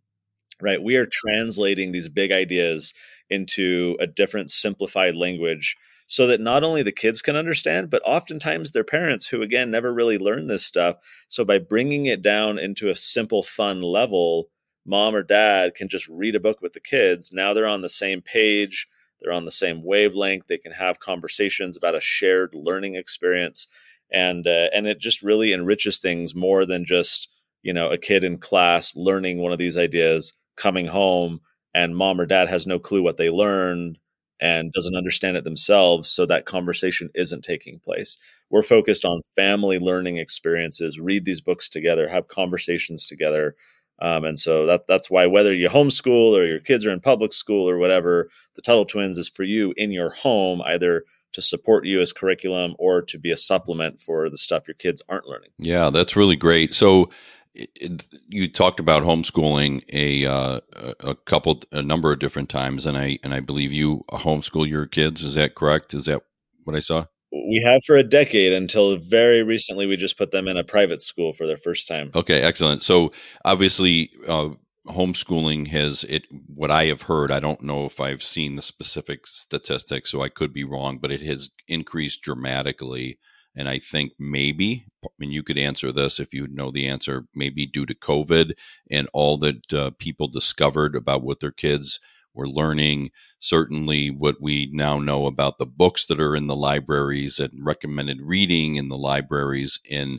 right? 0.60 0.82
We 0.82 0.96
are 0.96 1.06
translating 1.06 1.92
these 1.92 2.08
big 2.08 2.32
ideas 2.32 2.94
into 3.30 3.96
a 4.00 4.06
different 4.06 4.50
simplified 4.50 5.14
language 5.14 5.76
so 6.06 6.26
that 6.28 6.40
not 6.40 6.64
only 6.64 6.82
the 6.82 6.92
kids 6.92 7.22
can 7.22 7.36
understand, 7.36 7.90
but 7.90 8.02
oftentimes 8.06 8.70
their 8.72 8.84
parents, 8.84 9.26
who 9.28 9.42
again 9.42 9.70
never 9.70 9.92
really 9.92 10.18
learned 10.18 10.48
this 10.48 10.64
stuff. 10.64 10.96
So 11.28 11.44
by 11.44 11.58
bringing 11.58 12.06
it 12.06 12.22
down 12.22 12.58
into 12.58 12.88
a 12.88 12.94
simple, 12.94 13.42
fun 13.42 13.82
level, 13.82 14.48
mom 14.86 15.14
or 15.14 15.22
dad 15.22 15.74
can 15.74 15.88
just 15.88 16.08
read 16.08 16.36
a 16.36 16.40
book 16.40 16.62
with 16.62 16.72
the 16.72 16.80
kids. 16.80 17.32
Now 17.32 17.52
they're 17.52 17.66
on 17.66 17.82
the 17.82 17.88
same 17.88 18.22
page, 18.22 18.86
they're 19.20 19.32
on 19.32 19.44
the 19.44 19.50
same 19.50 19.82
wavelength, 19.84 20.46
they 20.46 20.58
can 20.58 20.72
have 20.72 21.00
conversations 21.00 21.76
about 21.76 21.94
a 21.94 22.00
shared 22.00 22.54
learning 22.54 22.94
experience. 22.94 23.66
And 24.12 24.46
uh, 24.46 24.68
and 24.72 24.86
it 24.86 25.00
just 25.00 25.22
really 25.22 25.52
enriches 25.52 25.98
things 25.98 26.34
more 26.34 26.64
than 26.64 26.84
just 26.84 27.28
you 27.62 27.72
know 27.72 27.88
a 27.88 27.98
kid 27.98 28.22
in 28.24 28.38
class 28.38 28.94
learning 28.94 29.38
one 29.38 29.52
of 29.52 29.58
these 29.58 29.76
ideas 29.76 30.32
coming 30.56 30.86
home 30.86 31.40
and 31.74 31.96
mom 31.96 32.20
or 32.20 32.26
dad 32.26 32.48
has 32.48 32.66
no 32.66 32.78
clue 32.78 33.02
what 33.02 33.16
they 33.16 33.28
learned 33.28 33.98
and 34.40 34.72
doesn't 34.72 34.96
understand 34.96 35.36
it 35.36 35.44
themselves 35.44 36.08
so 36.08 36.26
that 36.26 36.44
conversation 36.44 37.08
isn't 37.14 37.42
taking 37.42 37.78
place. 37.78 38.18
We're 38.50 38.62
focused 38.62 39.04
on 39.04 39.20
family 39.34 39.78
learning 39.78 40.18
experiences 40.18 41.00
read 41.00 41.24
these 41.24 41.40
books 41.40 41.68
together 41.68 42.08
have 42.08 42.28
conversations 42.28 43.06
together 43.06 43.56
um, 44.00 44.24
and 44.24 44.38
so 44.38 44.66
that 44.66 44.86
that's 44.86 45.10
why 45.10 45.26
whether 45.26 45.54
you 45.54 45.68
homeschool 45.68 46.32
or 46.32 46.44
your 46.44 46.60
kids 46.60 46.86
are 46.86 46.90
in 46.90 47.00
public 47.00 47.32
school 47.32 47.68
or 47.68 47.78
whatever 47.78 48.28
the 48.54 48.62
tuttle 48.62 48.84
twins 48.84 49.18
is 49.18 49.28
for 49.28 49.42
you 49.42 49.72
in 49.76 49.90
your 49.90 50.10
home 50.10 50.60
either 50.62 51.04
to 51.32 51.42
support 51.42 51.84
you 51.84 52.00
as 52.00 52.12
curriculum 52.12 52.74
or 52.78 53.02
to 53.02 53.18
be 53.18 53.30
a 53.30 53.36
supplement 53.36 54.00
for 54.00 54.30
the 54.30 54.38
stuff 54.38 54.66
your 54.66 54.74
kids 54.74 55.02
aren't 55.06 55.26
learning. 55.26 55.50
Yeah, 55.58 55.90
that's 55.90 56.16
really 56.16 56.36
great. 56.36 56.72
So 56.72 57.10
it, 57.54 58.06
you 58.28 58.48
talked 58.48 58.80
about 58.80 59.02
homeschooling 59.02 59.82
a 59.92 60.24
uh, 60.26 60.60
a 61.00 61.14
couple 61.14 61.60
a 61.72 61.82
number 61.82 62.12
of 62.12 62.18
different 62.18 62.48
times, 62.48 62.86
and 62.86 62.96
I 62.96 63.18
and 63.22 63.34
I 63.34 63.40
believe 63.40 63.72
you 63.72 64.04
homeschool 64.10 64.68
your 64.68 64.86
kids. 64.86 65.22
Is 65.22 65.34
that 65.34 65.54
correct? 65.54 65.94
Is 65.94 66.06
that 66.06 66.22
what 66.64 66.76
I 66.76 66.80
saw? 66.80 67.04
We 67.46 67.62
have 67.64 67.82
for 67.84 67.96
a 67.96 68.02
decade 68.02 68.52
until 68.52 68.96
very 68.96 69.42
recently. 69.42 69.86
We 69.86 69.96
just 69.96 70.18
put 70.18 70.30
them 70.30 70.48
in 70.48 70.56
a 70.56 70.64
private 70.64 71.02
school 71.02 71.32
for 71.32 71.46
their 71.46 71.56
first 71.56 71.86
time. 71.86 72.10
Okay, 72.14 72.42
excellent. 72.42 72.82
So 72.82 73.12
obviously, 73.44 74.10
uh, 74.26 74.50
homeschooling 74.88 75.66
has 75.66 76.04
it 76.04 76.24
what 76.46 76.70
i 76.70 76.84
have 76.84 77.02
heard 77.02 77.30
i 77.30 77.40
don't 77.40 77.62
know 77.62 77.84
if 77.86 78.00
i've 78.00 78.22
seen 78.22 78.54
the 78.54 78.62
specific 78.62 79.26
statistics 79.26 80.10
so 80.10 80.22
i 80.22 80.28
could 80.28 80.52
be 80.52 80.64
wrong 80.64 80.98
but 80.98 81.10
it 81.10 81.20
has 81.20 81.50
increased 81.66 82.22
dramatically 82.22 83.18
and 83.54 83.68
i 83.68 83.78
think 83.78 84.12
maybe 84.18 84.84
I 85.04 85.08
mean 85.18 85.32
you 85.32 85.42
could 85.42 85.58
answer 85.58 85.90
this 85.90 86.20
if 86.20 86.32
you 86.32 86.46
know 86.46 86.70
the 86.70 86.86
answer 86.86 87.26
maybe 87.34 87.66
due 87.66 87.86
to 87.86 87.94
covid 87.94 88.52
and 88.90 89.08
all 89.12 89.38
that 89.38 89.72
uh, 89.72 89.90
people 89.98 90.28
discovered 90.28 90.94
about 90.94 91.22
what 91.22 91.40
their 91.40 91.50
kids 91.50 92.00
were 92.36 92.48
learning 92.48 93.10
certainly 93.38 94.08
what 94.08 94.36
we 94.40 94.70
now 94.72 94.98
know 94.98 95.26
about 95.26 95.58
the 95.58 95.66
books 95.66 96.06
that 96.06 96.20
are 96.20 96.36
in 96.36 96.46
the 96.46 96.56
libraries 96.56 97.38
and 97.38 97.52
recommended 97.60 98.20
reading 98.22 98.76
in 98.76 98.88
the 98.88 98.98
libraries 98.98 99.80
in 99.88 100.18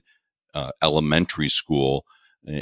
uh, 0.54 0.72
elementary 0.82 1.50
school 1.50 2.06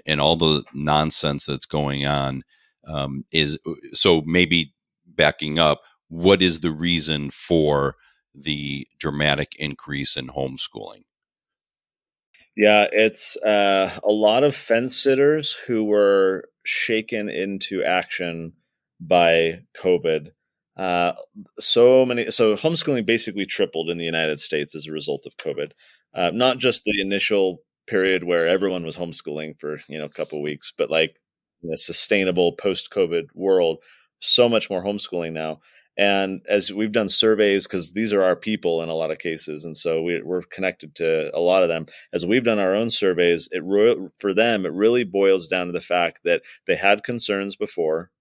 and 0.05 0.19
all 0.19 0.35
the 0.35 0.63
nonsense 0.73 1.45
that's 1.45 1.65
going 1.65 2.05
on 2.05 2.43
um, 2.87 3.25
is 3.31 3.57
uh, 3.65 3.73
so 3.93 4.21
maybe 4.25 4.73
backing 5.05 5.59
up 5.59 5.81
what 6.07 6.41
is 6.41 6.59
the 6.59 6.71
reason 6.71 7.29
for 7.31 7.95
the 8.33 8.87
dramatic 8.99 9.55
increase 9.57 10.17
in 10.17 10.27
homeschooling? 10.27 11.03
Yeah 12.55 12.87
it's 12.91 13.37
uh, 13.37 13.91
a 14.03 14.11
lot 14.11 14.43
of 14.43 14.55
fence 14.55 14.95
sitters 14.95 15.53
who 15.53 15.83
were 15.83 16.45
shaken 16.63 17.29
into 17.29 17.83
action 17.83 18.53
by 18.99 19.59
covid 19.77 20.31
uh, 20.77 21.13
so 21.57 22.05
many 22.05 22.29
so 22.31 22.53
homeschooling 22.53 23.05
basically 23.05 23.45
tripled 23.45 23.89
in 23.89 23.97
the 23.97 24.05
united 24.05 24.39
states 24.39 24.75
as 24.75 24.87
a 24.87 24.91
result 24.91 25.25
of 25.25 25.37
covid 25.37 25.71
uh, 26.13 26.31
not 26.33 26.57
just 26.57 26.83
the 26.85 27.01
initial 27.01 27.59
period 27.87 28.23
where 28.23 28.47
everyone 28.47 28.85
was 28.85 28.97
homeschooling 28.97 29.59
for 29.59 29.79
you 29.87 29.99
know 29.99 30.05
a 30.05 30.09
couple 30.09 30.41
weeks, 30.41 30.73
but 30.75 30.89
like 30.89 31.17
in 31.63 31.71
a 31.73 31.77
sustainable 31.77 32.53
post 32.53 32.91
COVID 32.91 33.27
world, 33.33 33.79
so 34.19 34.49
much 34.49 34.69
more 34.69 34.83
homeschooling 34.83 35.33
now. 35.33 35.59
And 35.97 36.41
as 36.49 36.73
we've 36.73 36.91
done 36.91 37.07
surveys, 37.07 37.65
because 37.65 37.93
these 37.93 38.11
are 38.11 38.21
our 38.21 38.35
people 38.35 38.81
in 38.81 38.89
a 38.89 38.93
lot 38.93 39.11
of 39.11 39.19
cases, 39.19 39.63
and 39.63 39.77
so 39.77 40.01
we, 40.01 40.15
are 40.15 40.43
connected 40.51 40.93
to 40.95 41.33
a 41.33 41.39
lot 41.39 41.63
of 41.63 41.69
them. 41.69 41.85
As 42.11 42.25
we've 42.25 42.43
done 42.43 42.59
our 42.59 42.75
own 42.75 42.89
surveys, 42.89 43.47
it 43.51 43.63
for 44.19 44.33
them 44.33 44.65
it 44.65 44.73
really 44.73 45.05
boils 45.05 45.47
down 45.47 45.67
to 45.67 45.73
the 45.73 45.79
fact 45.79 46.21
that 46.25 46.41
they 46.67 46.75
had 46.75 47.03
concerns 47.03 47.55
before, 47.55 48.11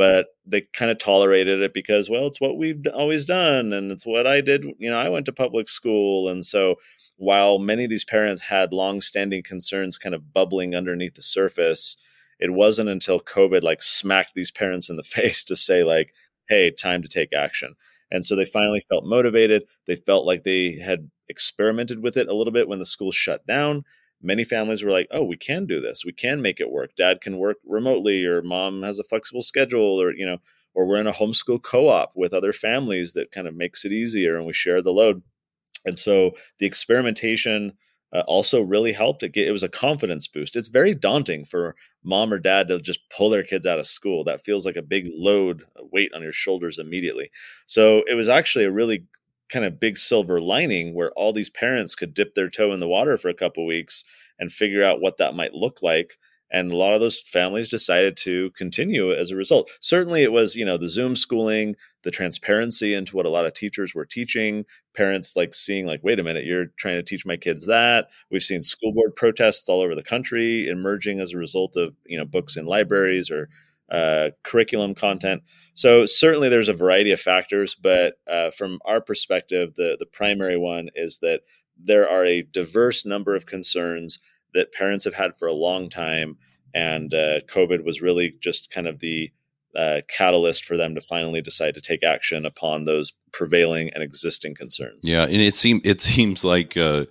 but 0.00 0.28
they 0.46 0.62
kind 0.72 0.90
of 0.90 0.96
tolerated 0.96 1.60
it 1.60 1.74
because 1.74 2.08
well, 2.08 2.26
it's 2.26 2.40
what 2.40 2.56
we've 2.56 2.86
always 2.94 3.26
done, 3.26 3.74
and 3.74 3.92
it's 3.92 4.06
what 4.06 4.26
I 4.26 4.40
did. 4.40 4.64
You 4.78 4.88
know, 4.88 4.98
I 4.98 5.10
went 5.10 5.26
to 5.26 5.32
public 5.32 5.68
school, 5.68 6.26
and 6.30 6.42
so 6.42 6.76
while 7.18 7.58
many 7.58 7.84
of 7.84 7.90
these 7.90 8.06
parents 8.06 8.40
had 8.40 8.72
long-standing 8.72 9.42
concerns 9.42 9.98
kind 9.98 10.14
of 10.14 10.32
bubbling 10.32 10.74
underneath 10.74 11.16
the 11.16 11.22
surface 11.22 11.98
it 12.38 12.50
wasn't 12.54 12.88
until 12.88 13.20
covid 13.20 13.62
like 13.62 13.82
smacked 13.82 14.34
these 14.34 14.50
parents 14.50 14.88
in 14.88 14.96
the 14.96 15.02
face 15.18 15.44
to 15.44 15.54
say 15.54 15.84
like 15.84 16.14
hey 16.48 16.70
time 16.70 17.02
to 17.02 17.08
take 17.08 17.34
action 17.34 17.74
and 18.10 18.24
so 18.24 18.34
they 18.34 18.46
finally 18.46 18.80
felt 18.88 19.04
motivated 19.04 19.64
they 19.86 19.96
felt 19.96 20.24
like 20.24 20.44
they 20.44 20.78
had 20.78 21.10
experimented 21.28 22.02
with 22.02 22.16
it 22.16 22.26
a 22.26 22.34
little 22.34 22.54
bit 22.54 22.68
when 22.68 22.78
the 22.78 22.86
school 22.86 23.12
shut 23.12 23.46
down 23.46 23.84
many 24.22 24.44
families 24.44 24.82
were 24.82 24.90
like 24.90 25.06
oh 25.10 25.22
we 25.22 25.36
can 25.36 25.66
do 25.66 25.80
this 25.80 26.04
we 26.04 26.12
can 26.12 26.42
make 26.42 26.60
it 26.60 26.70
work 26.70 26.94
dad 26.96 27.20
can 27.20 27.38
work 27.38 27.56
remotely 27.64 28.24
or 28.24 28.42
mom 28.42 28.82
has 28.82 28.98
a 28.98 29.04
flexible 29.04 29.42
schedule 29.42 30.00
or 30.00 30.12
you 30.14 30.26
know 30.26 30.38
or 30.74 30.86
we're 30.86 31.00
in 31.00 31.06
a 31.06 31.12
homeschool 31.12 31.62
co-op 31.62 32.12
with 32.14 32.32
other 32.32 32.52
families 32.52 33.12
that 33.12 33.32
kind 33.32 33.46
of 33.46 33.54
makes 33.54 33.84
it 33.84 33.92
easier 33.92 34.36
and 34.36 34.46
we 34.46 34.52
share 34.52 34.82
the 34.82 34.92
load 34.92 35.22
and 35.86 35.96
so 35.96 36.32
the 36.58 36.66
experimentation 36.66 37.72
uh, 38.12 38.22
also 38.26 38.60
really 38.60 38.92
helped. 38.92 39.22
It, 39.22 39.36
it 39.36 39.52
was 39.52 39.62
a 39.62 39.68
confidence 39.68 40.26
boost. 40.26 40.56
It's 40.56 40.68
very 40.68 40.94
daunting 40.94 41.44
for 41.44 41.76
mom 42.02 42.32
or 42.32 42.38
dad 42.38 42.68
to 42.68 42.80
just 42.80 43.00
pull 43.16 43.30
their 43.30 43.44
kids 43.44 43.66
out 43.66 43.78
of 43.78 43.86
school. 43.86 44.24
That 44.24 44.40
feels 44.40 44.66
like 44.66 44.76
a 44.76 44.82
big 44.82 45.08
load, 45.12 45.64
a 45.76 45.84
weight 45.92 46.12
on 46.14 46.22
your 46.22 46.32
shoulders 46.32 46.78
immediately. 46.78 47.30
So 47.66 48.02
it 48.06 48.14
was 48.14 48.28
actually 48.28 48.64
a 48.64 48.72
really 48.72 49.06
kind 49.50 49.64
of 49.64 49.80
big 49.80 49.96
silver 49.98 50.40
lining 50.40 50.94
where 50.94 51.12
all 51.12 51.32
these 51.32 51.50
parents 51.50 51.94
could 51.94 52.14
dip 52.14 52.34
their 52.34 52.48
toe 52.48 52.72
in 52.72 52.80
the 52.80 52.88
water 52.88 53.16
for 53.16 53.28
a 53.28 53.34
couple 53.34 53.66
weeks 53.66 54.04
and 54.38 54.52
figure 54.52 54.82
out 54.84 55.00
what 55.00 55.18
that 55.18 55.34
might 55.34 55.54
look 55.54 55.82
like. 55.82 56.16
And 56.52 56.72
a 56.72 56.76
lot 56.76 56.94
of 56.94 57.00
those 57.00 57.20
families 57.20 57.68
decided 57.68 58.16
to 58.18 58.50
continue 58.56 59.12
as 59.12 59.30
a 59.30 59.36
result. 59.36 59.70
Certainly 59.80 60.24
it 60.24 60.32
was 60.32 60.56
you 60.56 60.64
know 60.64 60.76
the 60.76 60.88
zoom 60.88 61.14
schooling 61.14 61.76
the 62.02 62.10
transparency 62.10 62.94
into 62.94 63.14
what 63.14 63.26
a 63.26 63.30
lot 63.30 63.44
of 63.44 63.52
teachers 63.54 63.94
were 63.94 64.06
teaching 64.06 64.64
parents 64.96 65.36
like 65.36 65.54
seeing 65.54 65.86
like 65.86 66.00
wait 66.02 66.18
a 66.18 66.24
minute 66.24 66.46
you're 66.46 66.66
trying 66.78 66.96
to 66.96 67.02
teach 67.02 67.24
my 67.26 67.36
kids 67.36 67.66
that. 67.66 68.08
We've 68.30 68.42
seen 68.42 68.62
school 68.62 68.92
board 68.92 69.14
protests 69.14 69.68
all 69.68 69.80
over 69.80 69.94
the 69.94 70.02
country 70.02 70.66
emerging 70.68 71.20
as 71.20 71.32
a 71.32 71.38
result 71.38 71.76
of 71.76 71.94
you 72.04 72.18
know 72.18 72.24
books 72.24 72.56
in 72.56 72.66
libraries 72.66 73.30
or 73.30 73.48
uh, 73.90 74.30
curriculum 74.44 74.94
content 74.94 75.42
so 75.74 76.06
certainly 76.06 76.48
there's 76.48 76.68
a 76.68 76.74
variety 76.74 77.10
of 77.10 77.20
factors 77.20 77.74
but 77.74 78.14
uh, 78.30 78.50
from 78.50 78.78
our 78.84 79.00
perspective 79.00 79.74
the 79.76 79.96
the 79.98 80.06
primary 80.06 80.56
one 80.56 80.88
is 80.94 81.18
that 81.18 81.40
there 81.82 82.08
are 82.08 82.24
a 82.24 82.42
diverse 82.42 83.04
number 83.04 83.34
of 83.34 83.46
concerns 83.46 84.18
that 84.54 84.72
parents 84.72 85.04
have 85.04 85.14
had 85.14 85.38
for 85.38 85.48
a 85.48 85.54
long 85.54 85.88
time. 85.88 86.36
And 86.74 87.12
uh, 87.14 87.40
COVID 87.46 87.84
was 87.84 88.00
really 88.00 88.34
just 88.40 88.70
kind 88.70 88.86
of 88.86 89.00
the 89.00 89.30
uh, 89.76 90.00
catalyst 90.08 90.64
for 90.64 90.76
them 90.76 90.94
to 90.94 91.00
finally 91.00 91.40
decide 91.40 91.74
to 91.74 91.80
take 91.80 92.02
action 92.02 92.44
upon 92.44 92.84
those 92.84 93.12
prevailing 93.32 93.90
and 93.94 94.02
existing 94.02 94.54
concerns. 94.54 95.08
Yeah, 95.08 95.24
and 95.24 95.36
it 95.36 95.54
seems 95.54 95.80
it 95.84 96.00
seems 96.00 96.44
like 96.44 96.76
uh, 96.76 97.06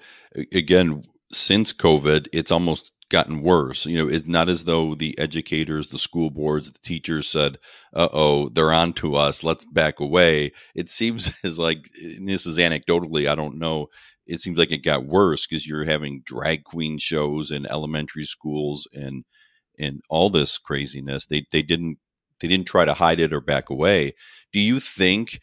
again 0.53 1.03
since 1.31 1.71
COVID, 1.71 2.27
it's 2.33 2.51
almost 2.51 2.91
gotten 3.09 3.41
worse. 3.41 3.85
You 3.85 3.97
know, 3.97 4.07
it's 4.07 4.27
not 4.27 4.49
as 4.49 4.65
though 4.65 4.95
the 4.95 5.17
educators, 5.19 5.89
the 5.89 5.97
school 5.97 6.29
boards, 6.29 6.71
the 6.71 6.79
teachers 6.79 7.27
said, 7.27 7.57
"Uh 7.93 8.09
oh, 8.13 8.49
they're 8.49 8.71
on 8.71 8.93
to 8.93 9.15
us. 9.15 9.43
Let's 9.43 9.65
back 9.65 9.99
away." 9.99 10.51
It 10.75 10.89
seems 10.89 11.39
as 11.43 11.59
like 11.59 11.89
this 12.19 12.45
is 12.45 12.57
anecdotally. 12.57 13.27
I 13.27 13.35
don't 13.35 13.57
know 13.57 13.89
it 14.29 14.39
seems 14.39 14.59
like 14.59 14.71
it 14.71 14.83
got 14.83 15.07
worse 15.07 15.47
because 15.47 15.67
you're 15.67 15.85
having 15.85 16.21
drag 16.23 16.63
queen 16.63 16.99
shows 16.99 17.49
in 17.49 17.65
elementary 17.65 18.23
schools 18.23 18.87
and 18.93 19.25
and 19.77 20.01
all 20.09 20.29
this 20.29 20.57
craziness. 20.57 21.25
They 21.25 21.45
they 21.51 21.63
didn't 21.63 21.97
they 22.39 22.47
didn't 22.47 22.67
try 22.67 22.85
to 22.85 22.93
hide 22.93 23.19
it 23.19 23.33
or 23.33 23.41
back 23.41 23.69
away. 23.69 24.13
Do 24.53 24.59
you 24.59 24.79
think 24.79 25.39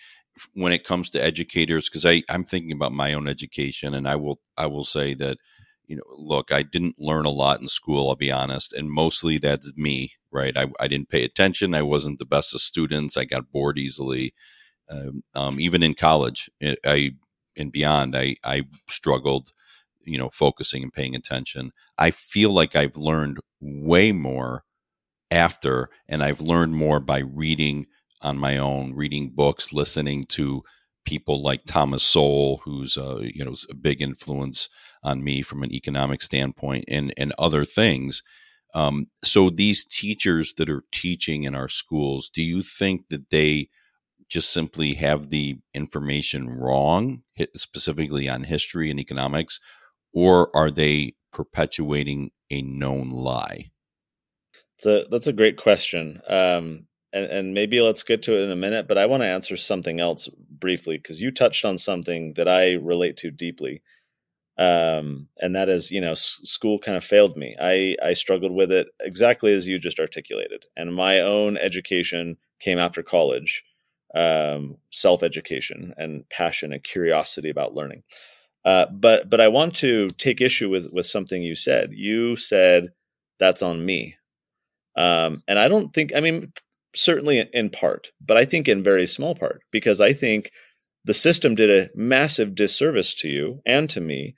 when 0.55 0.73
it 0.73 0.85
comes 0.85 1.11
to 1.11 1.23
educators 1.23 1.89
because 1.89 2.05
I'm 2.29 2.45
thinking 2.45 2.73
about 2.73 2.93
my 2.93 3.13
own 3.13 3.27
education 3.27 3.93
and 3.95 4.07
I 4.07 4.17
will 4.17 4.39
I 4.57 4.67
will 4.67 4.85
say 4.85 5.15
that 5.15 5.39
you 5.87 5.97
know 5.97 6.02
look 6.09 6.52
I 6.52 6.62
didn't 6.62 6.97
learn 6.99 7.26
a 7.26 7.31
lot 7.31 7.61
in 7.61 7.69
school 7.69 8.09
I'll 8.09 8.16
be 8.16 8.31
honest 8.33 8.73
and 8.73 8.90
mostly 8.90 9.38
that's 9.38 9.73
me 9.76 10.12
right? 10.33 10.57
I, 10.57 10.66
I 10.78 10.88
didn't 10.88 11.09
pay 11.09 11.25
attention 11.25 11.75
I 11.75 11.83
wasn't 11.83 12.19
the 12.19 12.26
best 12.26 12.55
of 12.55 12.61
students 12.61 13.16
I 13.16 13.25
got 13.25 13.50
bored 13.50 13.78
easily. 13.78 14.35
Um, 14.90 15.23
um, 15.35 15.61
even 15.61 15.83
in 15.83 15.95
college 15.95 16.50
it, 16.61 16.78
I 16.85 17.12
and 17.59 17.73
beyond 17.73 18.16
I 18.16 18.37
I 18.45 18.64
struggled 18.88 19.52
you 20.05 20.19
know 20.19 20.31
focusing 20.31 20.83
and 20.83 20.93
paying 20.93 21.16
attention. 21.16 21.73
I 21.99 22.11
feel 22.12 22.50
like 22.50 22.76
I've 22.76 22.97
learned 22.97 23.40
way 23.61 24.12
more 24.12 24.64
after 25.31 25.88
and 26.09 26.23
I've 26.23 26.40
learned 26.40 26.75
more 26.75 27.00
by 27.00 27.19
reading 27.21 27.87
on 28.23 28.38
my 28.38 28.57
own, 28.57 28.95
reading 28.95 29.31
books, 29.31 29.73
listening 29.73 30.25
to 30.25 30.62
people 31.07 31.43
like 31.43 31.65
Thomas 31.65 32.03
Sowell, 32.03 32.61
who's 32.65 32.97
a, 32.97 33.31
you 33.35 33.45
know 33.45 33.55
a 33.71 33.75
big 33.75 34.03
influence 34.03 34.69
on 35.03 35.25
me 35.25 35.41
from 35.41 35.63
an 35.63 35.73
economic 35.73 36.21
standpoint, 36.21 36.85
and 36.89 37.15
and 37.17 37.33
other 37.39 37.65
things. 37.65 38.23
Um, 38.75 39.07
so 39.25 39.49
these 39.49 39.85
teachers 39.85 40.53
that 40.55 40.69
are 40.69 40.85
teaching 40.93 41.45
in 41.45 41.55
our 41.55 41.69
schools, 41.69 42.29
do 42.29 42.43
you 42.43 42.61
think 42.61 43.09
that 43.09 43.31
they 43.31 43.71
just 44.29 44.53
simply 44.53 44.95
have 44.95 45.31
the 45.31 45.59
information 45.73 46.49
wrong, 46.51 47.23
specifically 47.55 48.29
on 48.29 48.45
history 48.45 48.91
and 48.91 49.01
economics, 49.01 49.61
or 50.13 50.55
are 50.55 50.71
they 50.71 51.15
perpetuating 51.33 52.33
a 52.51 52.61
known 52.63 53.11
lie? 53.11 53.71
That's 54.73 54.87
a 54.87 55.09
that's 55.11 55.27
a 55.27 55.33
great 55.33 55.57
question. 55.57 56.21
Um, 56.29 56.87
and, 57.17 57.27
and 57.27 57.55
maybe 57.55 57.81
let's 57.81 58.03
get 58.03 58.23
to 58.25 58.37
it 58.37 58.45
in 58.45 58.51
a 58.51 58.57
minute, 58.57 58.89
but 58.89 58.99
I 58.99 59.07
want 59.07 59.23
to 59.23 59.29
answer 59.29 59.57
something 59.57 60.01
else 60.01 60.29
briefly 60.51 60.99
because 60.99 61.21
you 61.21 61.31
touched 61.31 61.65
on 61.65 61.79
something 61.79 62.35
that 62.35 62.49
I 62.49 62.75
relate 62.75 63.17
to 63.19 63.31
deeply. 63.31 63.83
Um, 64.59 65.29
and 65.41 65.55
that 65.55 65.69
is, 65.69 65.91
you 65.91 66.01
know, 66.01 66.13
s- 66.13 66.41
school 66.43 66.79
kind 66.79 66.97
of 66.97 67.05
failed 67.05 67.37
me. 67.37 67.57
I, 67.61 67.97
I 68.03 68.15
struggled 68.15 68.53
with 68.53 68.73
it 68.73 68.89
exactly 69.01 69.53
as 69.55 69.69
you 69.69 69.79
just 69.79 70.01
articulated. 70.01 70.65
And 70.77 70.95
my 70.95 71.21
own 71.21 71.59
education 71.59 72.39
came 72.61 72.79
after 72.79 73.03
college, 73.03 73.65
um, 74.15 74.79
self 74.91 75.23
education 75.23 75.95
and 75.99 76.29
passion 76.31 76.73
and 76.73 76.83
curiosity 76.83 77.51
about 77.51 77.75
learning. 77.75 78.03
Uh, 78.65 78.87
but 78.93 79.31
but 79.31 79.41
I 79.41 79.49
want 79.49 79.75
to 79.77 80.11
take 80.11 80.41
issue 80.41 80.69
with 80.71 80.93
with 80.93 81.07
something 81.07 81.43
you 81.43 81.55
said. 81.55 81.93
You 81.93 82.35
said 82.37 82.93
that's 83.39 83.63
on 83.63 83.85
me, 83.87 84.17
um, 84.97 85.43
and 85.47 85.59
I 85.59 85.69
don't 85.69 85.93
think. 85.93 86.13
I 86.17 86.21
mean, 86.21 86.53
certainly 86.97 87.49
in 87.53 87.71
part, 87.71 88.11
but 88.21 88.37
I 88.37 88.45
think 88.45 88.69
in 88.69 88.83
very 88.83 89.07
small 89.07 89.35
part, 89.35 89.62
because 89.71 90.00
I 90.00 90.12
think 90.12 90.50
the 91.05 91.15
system 91.15 91.55
did 91.55 91.71
a 91.71 91.91
massive 91.95 92.55
disservice 92.55 93.15
to 93.15 93.29
you 93.29 93.61
and 93.65 93.88
to 93.91 94.00
me 94.00 94.35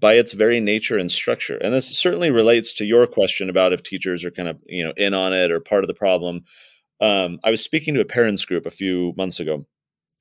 by 0.00 0.14
its 0.14 0.32
very 0.32 0.60
nature 0.60 0.96
and 0.96 1.10
structure. 1.10 1.56
And 1.56 1.72
this 1.72 1.88
certainly 1.88 2.30
relates 2.30 2.72
to 2.74 2.84
your 2.84 3.06
question 3.06 3.50
about 3.50 3.72
if 3.72 3.82
teachers 3.82 4.24
are 4.24 4.30
kind 4.30 4.48
of 4.48 4.58
you 4.66 4.84
know 4.84 4.92
in 4.96 5.14
on 5.14 5.32
it 5.32 5.50
or 5.50 5.60
part 5.60 5.84
of 5.84 5.88
the 5.88 5.94
problem. 5.94 6.42
Um, 7.00 7.38
I 7.44 7.50
was 7.50 7.62
speaking 7.62 7.94
to 7.94 8.00
a 8.00 8.04
parents 8.04 8.44
group 8.44 8.66
a 8.66 8.70
few 8.70 9.14
months 9.16 9.38
ago, 9.38 9.66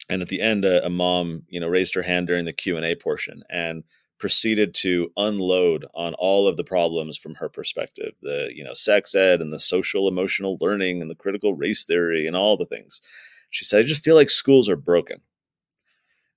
and 0.10 0.22
at 0.22 0.29
the 0.29 0.41
end, 0.41 0.65
a, 0.65 0.86
a 0.86 0.89
mom 0.89 1.44
you 1.48 1.60
know 1.60 1.67
raised 1.67 1.96
her 1.96 2.03
hand 2.03 2.27
during 2.27 2.46
the 2.46 2.53
Q 2.53 2.77
and 2.77 2.86
A 2.86 2.96
portion, 2.96 3.41
and 3.50 3.84
proceeded 4.19 4.74
to 4.74 5.12
unload 5.17 5.86
on 5.93 6.13
all 6.15 6.47
of 6.47 6.57
the 6.57 6.63
problems 6.63 7.17
from 7.17 7.36
her 7.36 7.50
perspective 7.50 8.13
the 8.21 8.51
you 8.53 8.63
know 8.63 8.74
sex 8.74 9.13
ed 9.15 9.41
and 9.41 9.53
the 9.53 9.60
social 9.60 10.08
emotional 10.08 10.58
learning 10.60 11.01
and 11.01 11.10
the 11.10 11.15
critical 11.15 11.53
race 11.53 11.86
theory 11.86 12.27
and 12.27 12.36
all 12.36 12.58
the 12.58 12.65
things. 12.65 13.01
She 13.49 13.65
said 13.65 13.80
i 13.80 13.84
just 13.84 14.03
feel 14.03 14.15
like 14.15 14.30
schools 14.30 14.69
are 14.69 14.75
broken. 14.75 15.21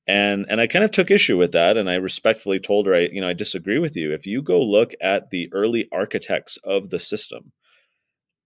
And 0.07 0.47
and 0.49 0.61
i 0.61 0.67
kind 0.67 0.85
of 0.85 0.91
took 0.91 1.11
issue 1.11 1.37
with 1.37 1.53
that 1.53 1.77
and 1.77 1.89
i 1.91 1.95
respectfully 1.95 2.61
told 2.61 2.87
her 2.87 2.95
i 2.95 3.01
you 3.13 3.21
know 3.21 3.29
i 3.29 3.33
disagree 3.33 3.79
with 3.79 3.97
you. 3.97 4.13
If 4.13 4.27
you 4.27 4.43
go 4.43 4.61
look 4.61 4.93
at 5.01 5.31
the 5.31 5.49
early 5.53 5.89
architects 5.93 6.57
of 6.59 6.91
the 6.91 6.99
system 6.99 7.53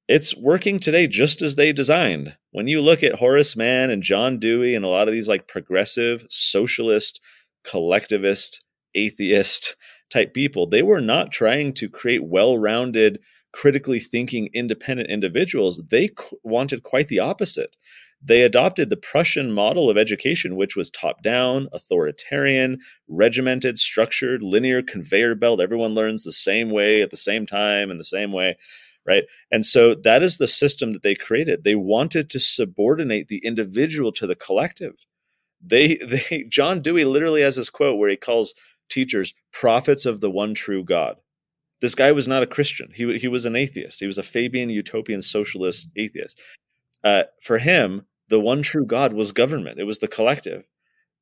it's 0.07 0.37
working 0.37 0.79
today 0.79 1.07
just 1.07 1.41
as 1.41 1.57
they 1.57 1.73
designed. 1.73 2.37
When 2.51 2.69
you 2.69 2.83
look 2.83 3.03
at 3.03 3.15
horace 3.15 3.57
mann 3.57 3.91
and 3.91 4.03
john 4.03 4.39
dewey 4.39 4.75
and 4.75 4.85
a 4.85 4.89
lot 4.89 5.09
of 5.09 5.15
these 5.15 5.29
like 5.29 5.49
progressive 5.49 6.27
socialist 6.29 7.21
collectivist 7.65 8.63
atheist 8.95 9.77
type 10.11 10.35
people. 10.35 10.67
They 10.67 10.83
were 10.83 11.01
not 11.01 11.33
trying 11.33 11.73
to 11.75 11.89
create 11.89 12.25
well 12.25 12.59
rounded, 12.59 13.21
critically 13.53 14.01
thinking, 14.01 14.49
independent 14.55 15.11
individuals. 15.11 15.83
They 15.91 16.09
qu- 16.09 16.39
wanted 16.43 16.83
quite 16.83 17.09
the 17.09 17.21
opposite. 17.21 17.77
They 18.23 18.43
adopted 18.43 18.89
the 18.89 18.97
Prussian 18.97 19.53
model 19.53 19.91
of 19.91 19.99
education, 19.99 20.57
which 20.57 20.77
was 20.77 20.89
top 20.89 21.23
down, 21.23 21.69
authoritarian, 21.73 22.79
regimented, 23.07 23.79
structured, 23.79 24.41
linear 24.41 24.83
conveyor 24.83 25.35
belt. 25.35 25.61
Everyone 25.61 25.95
learns 25.95 26.25
the 26.25 26.33
same 26.33 26.71
way 26.71 27.03
at 27.03 27.11
the 27.11 27.19
same 27.19 27.45
time 27.45 27.91
in 27.91 27.99
the 27.99 28.05
same 28.05 28.33
way 28.33 28.57
right 29.07 29.25
and 29.51 29.65
so 29.65 29.95
that 29.95 30.23
is 30.23 30.39
the 30.39 30.49
system 30.49 30.93
that 30.93 31.03
they 31.03 31.15
created 31.15 31.65
they 31.65 31.75
wanted 31.75 32.31
to 32.31 32.41
subordinate 32.41 33.29
the 33.29 33.39
individual 33.45 34.13
to 34.13 34.27
the 34.27 34.35
collective 34.35 34.95
they 35.61 35.97
they 35.97 36.45
john 36.49 36.81
dewey 36.81 37.05
literally 37.05 37.43
has 37.43 37.57
this 37.57 37.71
quote 37.71 37.99
where 37.99 38.11
he 38.11 38.17
calls 38.17 38.55
teachers 38.89 39.35
prophets 39.53 40.07
of 40.07 40.21
the 40.21 40.31
one 40.31 40.55
true 40.55 40.85
God. 40.85 41.17
This 41.81 41.95
guy 41.95 42.13
was 42.13 42.29
not 42.29 42.43
a 42.43 42.47
Christian. 42.47 42.91
He, 42.95 43.19
he 43.19 43.29
was 43.29 43.45
an 43.45 43.57
atheist. 43.57 44.01
He 44.01 44.07
was 44.07 44.19
a 44.19 44.23
Fabian 44.23 44.71
utopian 44.71 45.23
socialist 45.23 45.89
atheist. 45.97 46.41
Uh, 47.03 47.25
for 47.41 47.59
him, 47.59 48.07
the 48.29 48.41
one 48.41 48.63
true 48.63 48.87
God 48.87 49.13
was 49.13 49.33
government, 49.33 49.79
it 49.79 49.85
was 49.85 49.99
the 49.99 50.09
collective. 50.09 50.65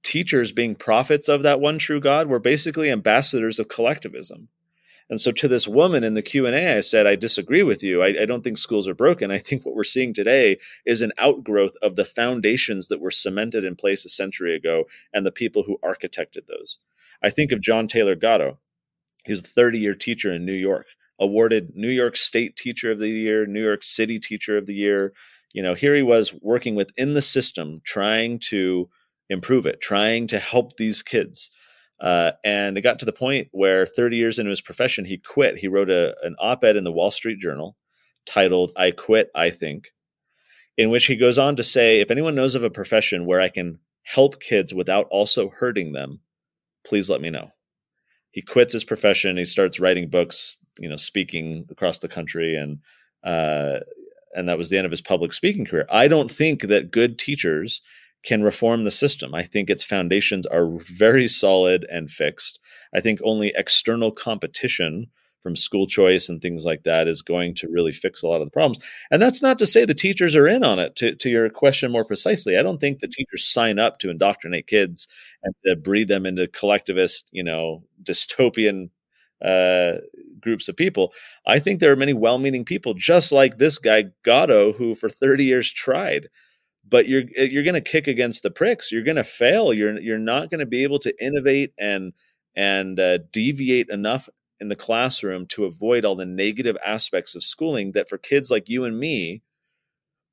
Teachers, 0.02 0.52
being 0.52 0.74
prophets 0.74 1.28
of 1.28 1.42
that 1.42 1.60
one 1.60 1.78
true 1.78 2.00
God, 2.00 2.26
were 2.26 2.40
basically 2.40 2.90
ambassadors 2.90 3.58
of 3.58 3.68
collectivism. 3.68 4.48
And 5.08 5.20
so 5.20 5.30
to 5.32 5.48
this 5.48 5.68
woman 5.68 6.04
in 6.04 6.14
the 6.14 6.22
Q&A, 6.22 6.76
I 6.76 6.80
said, 6.80 7.06
I 7.06 7.16
disagree 7.16 7.62
with 7.62 7.82
you. 7.82 8.02
I, 8.02 8.22
I, 8.22 8.24
don't 8.24 8.42
think 8.42 8.56
schools 8.56 8.88
are 8.88 8.94
broken. 8.94 9.30
I 9.30 9.38
think 9.38 9.66
what 9.66 9.74
we're 9.74 9.84
seeing 9.84 10.14
today 10.14 10.58
is 10.86 11.02
an 11.02 11.12
outgrowth 11.18 11.74
of 11.82 11.96
the 11.96 12.04
foundations 12.04 12.88
that 12.88 13.00
were 13.00 13.10
cemented 13.10 13.62
in 13.62 13.76
place 13.76 14.04
a 14.04 14.08
century 14.08 14.54
ago 14.54 14.84
and 15.12 15.26
the 15.26 15.32
people 15.32 15.64
who 15.64 15.78
architected 15.84 16.46
those. 16.46 16.78
I 17.22 17.30
think 17.30 17.52
of 17.52 17.60
John 17.60 17.88
Taylor 17.88 18.14
Gatto. 18.14 18.58
He 19.24 19.32
was 19.32 19.40
a 19.40 19.44
30 19.44 19.78
year 19.78 19.94
teacher 19.94 20.32
in 20.32 20.44
New 20.44 20.52
York, 20.52 20.86
awarded 21.18 21.72
New 21.74 21.90
York 21.90 22.16
State 22.16 22.56
Teacher 22.56 22.90
of 22.90 22.98
the 22.98 23.08
Year, 23.08 23.46
New 23.46 23.62
York 23.62 23.84
City 23.84 24.18
Teacher 24.18 24.56
of 24.56 24.66
the 24.66 24.74
Year. 24.74 25.12
You 25.52 25.62
know, 25.62 25.74
here 25.74 25.94
he 25.94 26.02
was 26.02 26.34
working 26.40 26.74
within 26.74 27.14
the 27.14 27.22
system, 27.22 27.80
trying 27.84 28.38
to 28.50 28.88
improve 29.28 29.66
it, 29.66 29.80
trying 29.80 30.26
to 30.28 30.38
help 30.38 30.76
these 30.76 31.02
kids. 31.02 31.50
Uh, 32.00 32.32
and 32.44 32.76
it 32.76 32.80
got 32.80 32.98
to 32.98 33.06
the 33.06 33.12
point 33.12 33.48
where 33.52 33.86
30 33.86 34.16
years 34.16 34.38
into 34.38 34.50
his 34.50 34.60
profession, 34.60 35.04
he 35.04 35.18
quit. 35.18 35.58
He 35.58 35.68
wrote 35.68 35.90
a, 35.90 36.16
an 36.22 36.34
op 36.40 36.64
ed 36.64 36.76
in 36.76 36.84
the 36.84 36.90
Wall 36.90 37.12
Street 37.12 37.38
Journal 37.38 37.76
titled, 38.26 38.72
I 38.76 38.90
Quit, 38.90 39.30
I 39.34 39.50
Think, 39.50 39.92
in 40.76 40.90
which 40.90 41.06
he 41.06 41.16
goes 41.16 41.38
on 41.38 41.54
to 41.56 41.62
say 41.62 42.00
if 42.00 42.10
anyone 42.10 42.34
knows 42.34 42.56
of 42.56 42.64
a 42.64 42.70
profession 42.70 43.26
where 43.26 43.40
I 43.40 43.48
can 43.48 43.78
help 44.02 44.40
kids 44.40 44.74
without 44.74 45.06
also 45.10 45.48
hurting 45.48 45.92
them, 45.92 46.20
please 46.84 47.10
let 47.10 47.20
me 47.20 47.30
know. 47.30 47.50
He 48.30 48.42
quits 48.42 48.72
his 48.72 48.84
profession. 48.84 49.36
He 49.36 49.44
starts 49.44 49.78
writing 49.78 50.08
books, 50.08 50.56
you 50.78 50.88
know, 50.88 50.96
speaking 50.96 51.66
across 51.70 51.98
the 51.98 52.08
country, 52.08 52.56
and 52.56 52.78
uh, 53.24 53.80
and 54.34 54.48
that 54.48 54.58
was 54.58 54.70
the 54.70 54.78
end 54.78 54.86
of 54.86 54.90
his 54.90 55.02
public 55.02 55.32
speaking 55.32 55.64
career. 55.64 55.86
I 55.90 56.08
don't 56.08 56.30
think 56.30 56.62
that 56.62 56.90
good 56.90 57.18
teachers 57.18 57.82
can 58.24 58.42
reform 58.42 58.84
the 58.84 58.90
system. 58.90 59.34
I 59.34 59.42
think 59.42 59.68
its 59.68 59.84
foundations 59.84 60.46
are 60.46 60.70
very 60.78 61.28
solid 61.28 61.84
and 61.90 62.10
fixed. 62.10 62.58
I 62.94 63.00
think 63.00 63.20
only 63.22 63.52
external 63.54 64.12
competition 64.12 65.08
from 65.42 65.56
school 65.56 65.86
choice 65.86 66.28
and 66.28 66.40
things 66.40 66.64
like 66.64 66.84
that 66.84 67.08
is 67.08 67.20
going 67.20 67.54
to 67.56 67.68
really 67.68 67.92
fix 67.92 68.22
a 68.22 68.26
lot 68.26 68.40
of 68.40 68.46
the 68.46 68.52
problems. 68.52 68.78
And 69.10 69.20
that's 69.20 69.42
not 69.42 69.58
to 69.58 69.66
say 69.66 69.84
the 69.84 69.94
teachers 69.94 70.36
are 70.36 70.46
in 70.46 70.62
on 70.62 70.78
it. 70.78 70.96
To, 70.96 71.14
to 71.16 71.28
your 71.28 71.50
question 71.50 71.90
more 71.90 72.04
precisely, 72.04 72.56
I 72.56 72.62
don't 72.62 72.80
think 72.80 73.00
the 73.00 73.08
teachers 73.08 73.44
sign 73.46 73.78
up 73.78 73.98
to 73.98 74.10
indoctrinate 74.10 74.68
kids 74.68 75.08
and 75.42 75.54
to 75.66 75.76
breed 75.76 76.08
them 76.08 76.24
into 76.24 76.46
collectivist, 76.46 77.28
you 77.32 77.42
know, 77.42 77.82
dystopian 78.02 78.90
uh, 79.44 79.94
groups 80.40 80.68
of 80.68 80.76
people. 80.76 81.12
I 81.46 81.58
think 81.58 81.80
there 81.80 81.92
are 81.92 81.96
many 81.96 82.12
well-meaning 82.12 82.64
people, 82.64 82.94
just 82.94 83.32
like 83.32 83.58
this 83.58 83.78
guy 83.78 84.04
Gatto, 84.24 84.72
who 84.72 84.94
for 84.94 85.08
30 85.08 85.44
years 85.44 85.72
tried. 85.72 86.28
But 86.88 87.08
you're 87.08 87.24
you're 87.36 87.62
going 87.62 87.74
to 87.74 87.80
kick 87.80 88.06
against 88.06 88.42
the 88.42 88.50
pricks. 88.50 88.92
You're 88.92 89.04
going 89.04 89.16
to 89.16 89.24
fail. 89.24 89.72
You're 89.72 89.98
you're 89.98 90.18
not 90.18 90.50
going 90.50 90.58
to 90.58 90.66
be 90.66 90.82
able 90.82 90.98
to 91.00 91.24
innovate 91.24 91.72
and 91.78 92.12
and 92.54 93.00
uh, 93.00 93.18
deviate 93.32 93.88
enough 93.88 94.28
in 94.62 94.68
the 94.68 94.76
classroom 94.76 95.44
to 95.48 95.66
avoid 95.66 96.04
all 96.04 96.16
the 96.16 96.24
negative 96.24 96.76
aspects 96.84 97.34
of 97.34 97.44
schooling 97.44 97.92
that 97.92 98.08
for 98.08 98.16
kids 98.16 98.50
like 98.50 98.70
you 98.70 98.84
and 98.84 98.98
me 98.98 99.42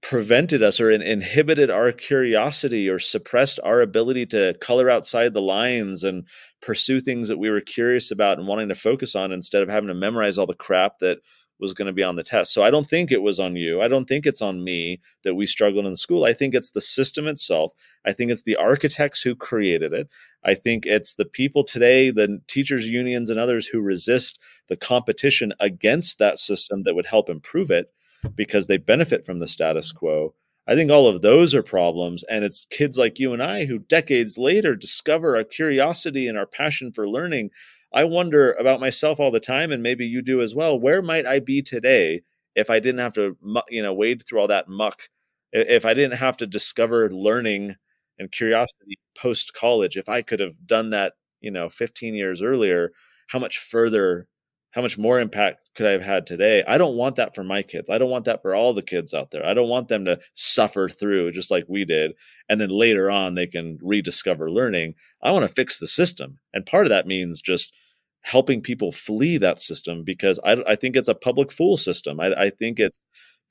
prevented 0.02 0.64
us 0.64 0.80
or 0.80 0.90
in, 0.90 1.02
inhibited 1.02 1.70
our 1.70 1.92
curiosity 1.92 2.90
or 2.90 3.00
suppressed 3.00 3.60
our 3.64 3.82
ability 3.82 4.26
to 4.26 4.56
color 4.62 4.90
outside 4.90 5.34
the 5.34 5.42
lines 5.42 6.04
and 6.04 6.26
pursue 6.62 7.02
things 7.02 7.28
that 7.28 7.38
we 7.38 7.50
were 7.50 7.60
curious 7.60 8.12
about 8.12 8.38
and 8.38 8.48
wanting 8.48 8.70
to 8.70 8.76
focus 8.76 9.16
on 9.16 9.32
instead 9.32 9.62
of 9.62 9.68
having 9.68 9.90
to 9.90 9.94
memorize 9.94 10.38
all 10.38 10.48
the 10.48 10.54
crap 10.54 11.00
that 11.00 11.20
was 11.60 11.74
going 11.74 11.88
to 11.88 11.94
be 11.94 12.04
on 12.04 12.16
the 12.16 12.24
test. 12.24 12.54
So 12.54 12.64
I 12.64 12.72
don't 12.72 12.88
think 12.88 13.12
it 13.12 13.22
was 13.22 13.40
on 13.40 13.56
you. 13.56 13.82
I 13.82 13.88
don't 13.88 14.06
think 14.06 14.26
it's 14.26 14.42
on 14.42 14.64
me 14.64 15.02
that 15.24 15.36
we 15.36 15.46
struggled 15.46 15.86
in 15.86 15.96
school. 15.96 16.24
I 16.24 16.34
think 16.34 16.56
it's 16.56 16.72
the 16.72 16.82
system 16.82 17.28
itself. 17.28 17.74
I 18.06 18.14
think 18.14 18.32
it's 18.32 18.44
the 18.44 18.56
architects 18.56 19.22
who 19.22 19.36
created 19.36 19.94
it. 19.94 20.08
I 20.44 20.54
think 20.54 20.86
it's 20.86 21.16
the 21.16 21.26
people 21.26 21.64
today, 21.64 22.12
the 22.12 22.42
teachers 22.48 22.88
unions 22.88 23.30
and 23.30 23.40
others 23.40 23.68
who 23.68 23.82
resist 23.82 24.40
the 24.70 24.78
competition 24.78 25.54
against 25.60 26.18
that 26.20 26.40
system 26.40 26.84
that 26.84 26.96
would 26.96 27.08
help 27.08 27.30
improve 27.30 27.70
it 27.70 27.92
because 28.36 28.68
they 28.68 28.78
benefit 28.78 29.26
from 29.26 29.40
the 29.40 29.48
status 29.48 29.92
quo. 29.92 30.34
I 30.68 30.76
think 30.76 30.92
all 30.92 31.08
of 31.08 31.22
those 31.22 31.56
are 31.56 31.64
problems. 31.64 32.24
And 32.24 32.46
it's 32.46 32.68
kids 32.70 32.98
like 32.98 33.18
you 33.18 33.34
and 33.34 33.42
I 33.42 33.66
who 33.66 33.80
decades 33.80 34.38
later 34.38 34.76
discover 34.76 35.36
our 35.36 35.44
curiosity 35.44 36.28
and 36.28 36.38
our 36.38 36.46
passion 36.46 36.92
for 36.92 37.10
learning. 37.10 37.50
I 37.94 38.04
wonder 38.06 38.54
about 38.54 38.80
myself 38.80 39.20
all 39.20 39.32
the 39.32 39.40
time, 39.40 39.72
and 39.72 39.82
maybe 39.84 40.06
you 40.06 40.22
do 40.22 40.42
as 40.42 40.54
well. 40.56 40.80
Where 40.80 41.02
might 41.02 41.26
I 41.26 41.40
be 41.40 41.62
today 41.62 42.22
if 42.56 42.70
I 42.70 42.80
didn't 42.80 43.00
have 43.00 43.14
to, 43.14 43.38
you 43.70 43.82
know, 43.82 43.94
wade 43.94 44.24
through 44.26 44.40
all 44.42 44.48
that 44.48 44.68
muck? 44.70 45.10
If 45.52 45.86
I 45.86 45.94
didn't 45.96 46.18
have 46.20 46.38
to 46.38 46.48
discover 46.48 47.10
learning 47.12 47.76
and 48.20 48.32
curiosity 48.32 49.00
post 49.18 49.54
college, 49.54 49.98
if 49.98 50.08
I 50.10 50.22
could 50.22 50.40
have 50.40 50.68
done 50.68 50.92
that, 50.92 51.14
you 51.42 51.52
know, 51.52 51.70
15 51.70 52.14
years 52.16 52.42
earlier, 52.44 52.92
how 53.30 53.40
much 53.40 53.58
further 53.60 54.28
how 54.72 54.82
much 54.82 54.98
more 54.98 55.20
impact 55.20 55.70
could 55.76 55.88
I 55.88 55.92
have 55.92 56.04
had 56.04 56.28
today? 56.28 56.64
I 56.68 56.78
don't 56.78 56.96
want 56.96 57.16
that 57.16 57.34
for 57.34 57.44
my 57.44 57.64
kids. 57.64 57.90
I 57.90 57.98
don't 57.98 58.10
want 58.10 58.26
that 58.26 58.42
for 58.42 58.54
all 58.54 58.74
the 58.74 58.84
kids 58.84 59.14
out 59.14 59.32
there. 59.32 59.46
I 59.46 59.54
don't 59.54 59.70
want 59.70 59.88
them 59.88 60.06
to 60.06 60.20
suffer 60.34 60.88
through 60.88 61.32
just 61.32 61.50
like 61.50 61.66
we 61.68 61.86
did. 61.86 62.14
And 62.50 62.62
then 62.62 62.70
later 62.70 63.10
on, 63.10 63.36
they 63.36 63.48
can 63.48 63.80
rediscover 63.82 64.52
learning. 64.52 64.94
I 65.24 65.32
want 65.32 65.48
to 65.48 65.54
fix 65.54 65.80
the 65.80 65.88
system. 65.88 66.38
And 66.54 66.66
part 66.66 66.86
of 66.86 66.90
that 66.90 67.08
means 67.08 67.42
just 67.42 67.74
helping 68.22 68.62
people 68.62 68.92
flee 68.92 69.38
that 69.38 69.60
system 69.60 70.04
because 70.04 70.40
I, 70.44 70.62
I 70.68 70.76
think 70.76 70.96
it's 70.96 71.08
a 71.08 71.16
public 71.16 71.52
fool 71.52 71.78
system. 71.78 72.20
I, 72.20 72.34
I 72.34 72.50
think 72.50 72.80
it's 72.80 73.02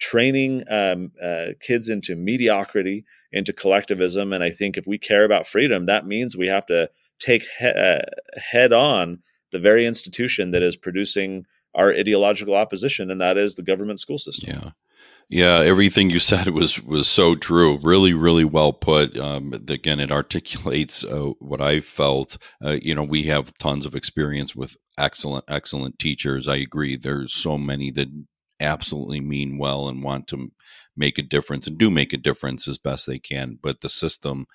training 0.01 0.63
um, 0.71 1.11
uh, 1.23 1.47
kids 1.61 1.89
into 1.89 2.15
mediocrity, 2.15 3.05
into 3.33 3.53
collectivism. 3.53 4.33
And 4.33 4.45
I 4.45 4.51
think 4.51 4.77
if 4.77 4.87
we 4.87 4.99
care 4.99 5.25
about 5.25 5.47
freedom, 5.47 5.87
that 5.87 6.07
means 6.07 6.37
we 6.37 6.49
have 6.49 6.67
to 6.67 6.91
take 7.19 7.45
he- 7.59 7.67
uh, 7.67 8.03
head 8.37 8.73
on 8.73 9.19
the 9.53 9.59
very 9.59 9.87
institution 9.87 10.51
that 10.53 10.63
is 10.63 10.77
producing 10.77 11.47
our 11.75 11.91
ideological 11.91 12.55
opposition, 12.55 13.11
and 13.11 13.21
that 13.21 13.37
is 13.37 13.55
the 13.55 13.63
government 13.63 14.01
school 14.01 14.19
system. 14.19 14.55
Yeah. 14.55 14.71
Yeah, 15.31 15.61
everything 15.61 16.09
you 16.09 16.19
said 16.21 16.49
was 16.49 16.83
was 16.83 17.09
so 17.09 17.35
true. 17.35 17.79
Really, 17.83 18.15
really 18.15 18.45
well 18.45 18.73
put. 18.73 19.17
Um, 19.19 19.53
again, 19.53 20.01
it 20.01 20.11
articulates 20.11 21.05
uh, 21.05 21.33
what 21.39 21.61
I 21.61 21.81
felt. 21.81 22.39
Uh, 22.65 22.79
you 22.81 22.95
know, 22.95 23.05
we 23.05 23.25
have 23.25 23.57
tons 23.59 23.85
of 23.85 23.95
experience 23.95 24.57
with 24.57 24.77
excellent, 24.97 25.45
excellent 25.49 25.99
teachers. 25.99 26.49
I 26.49 26.57
agree. 26.57 26.97
There's 26.97 27.35
so 27.35 27.59
many 27.59 27.91
that 27.93 28.09
absolutely 28.61 29.21
mean 29.21 29.59
well 29.59 29.89
and 29.89 30.03
want 30.03 30.27
to 30.29 30.51
make 30.97 31.19
a 31.19 31.23
difference 31.23 31.67
and 31.67 31.79
do 31.79 31.91
make 31.91 32.13
a 32.13 32.19
difference 32.19 32.67
as 32.67 32.79
best 32.79 33.07
they 33.07 33.19
can. 33.19 33.59
But 33.63 33.83
the 33.83 33.89
system 33.89 34.47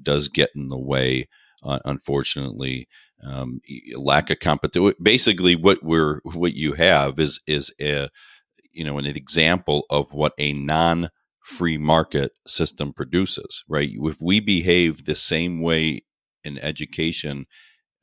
does 0.00 0.28
get 0.28 0.50
in 0.54 0.68
the 0.68 0.78
way, 0.78 1.26
uh, 1.62 1.80
unfortunately 1.84 2.86
um, 3.24 3.60
lack 3.96 4.30
of 4.30 4.38
competition. 4.40 4.92
Basically, 5.02 5.56
what 5.56 5.82
we're 5.82 6.20
what 6.24 6.54
you 6.54 6.74
have 6.74 7.18
is 7.18 7.40
is 7.46 7.72
a 7.80 8.08
you 8.72 8.84
know 8.84 8.98
an 8.98 9.06
example 9.06 9.84
of 9.90 10.12
what 10.12 10.32
a 10.38 10.52
non 10.52 11.08
free 11.44 11.78
market 11.78 12.32
system 12.46 12.92
produces. 12.92 13.64
Right? 13.68 13.90
If 13.92 14.18
we 14.20 14.40
behave 14.40 15.04
the 15.04 15.14
same 15.14 15.60
way 15.60 16.02
in 16.44 16.58
education, 16.58 17.46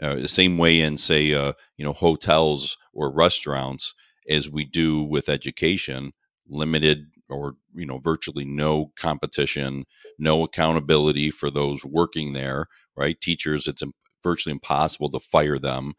uh, 0.02 0.16
the 0.16 0.28
same 0.28 0.58
way 0.58 0.82
in 0.82 0.98
say 0.98 1.34
uh, 1.34 1.54
you 1.78 1.86
know 1.86 1.94
hotels 1.94 2.78
or 2.94 3.14
restaurants 3.14 3.94
as 4.30 4.50
we 4.50 4.66
do 4.66 5.04
with 5.04 5.30
education, 5.30 6.12
limited 6.48 7.06
or 7.30 7.54
you 7.74 7.86
know 7.86 8.00
virtually 8.00 8.46
no 8.46 8.92
competition 9.00 9.86
no 10.20 10.44
accountability 10.44 11.32
for 11.32 11.50
those 11.50 11.84
working 11.84 12.34
there 12.34 12.68
right 12.96 13.20
teachers 13.22 13.68
it's 13.68 13.84
virtually 14.26 14.52
impossible 14.52 15.10
to 15.12 15.20
fire 15.20 15.60
them. 15.60 15.94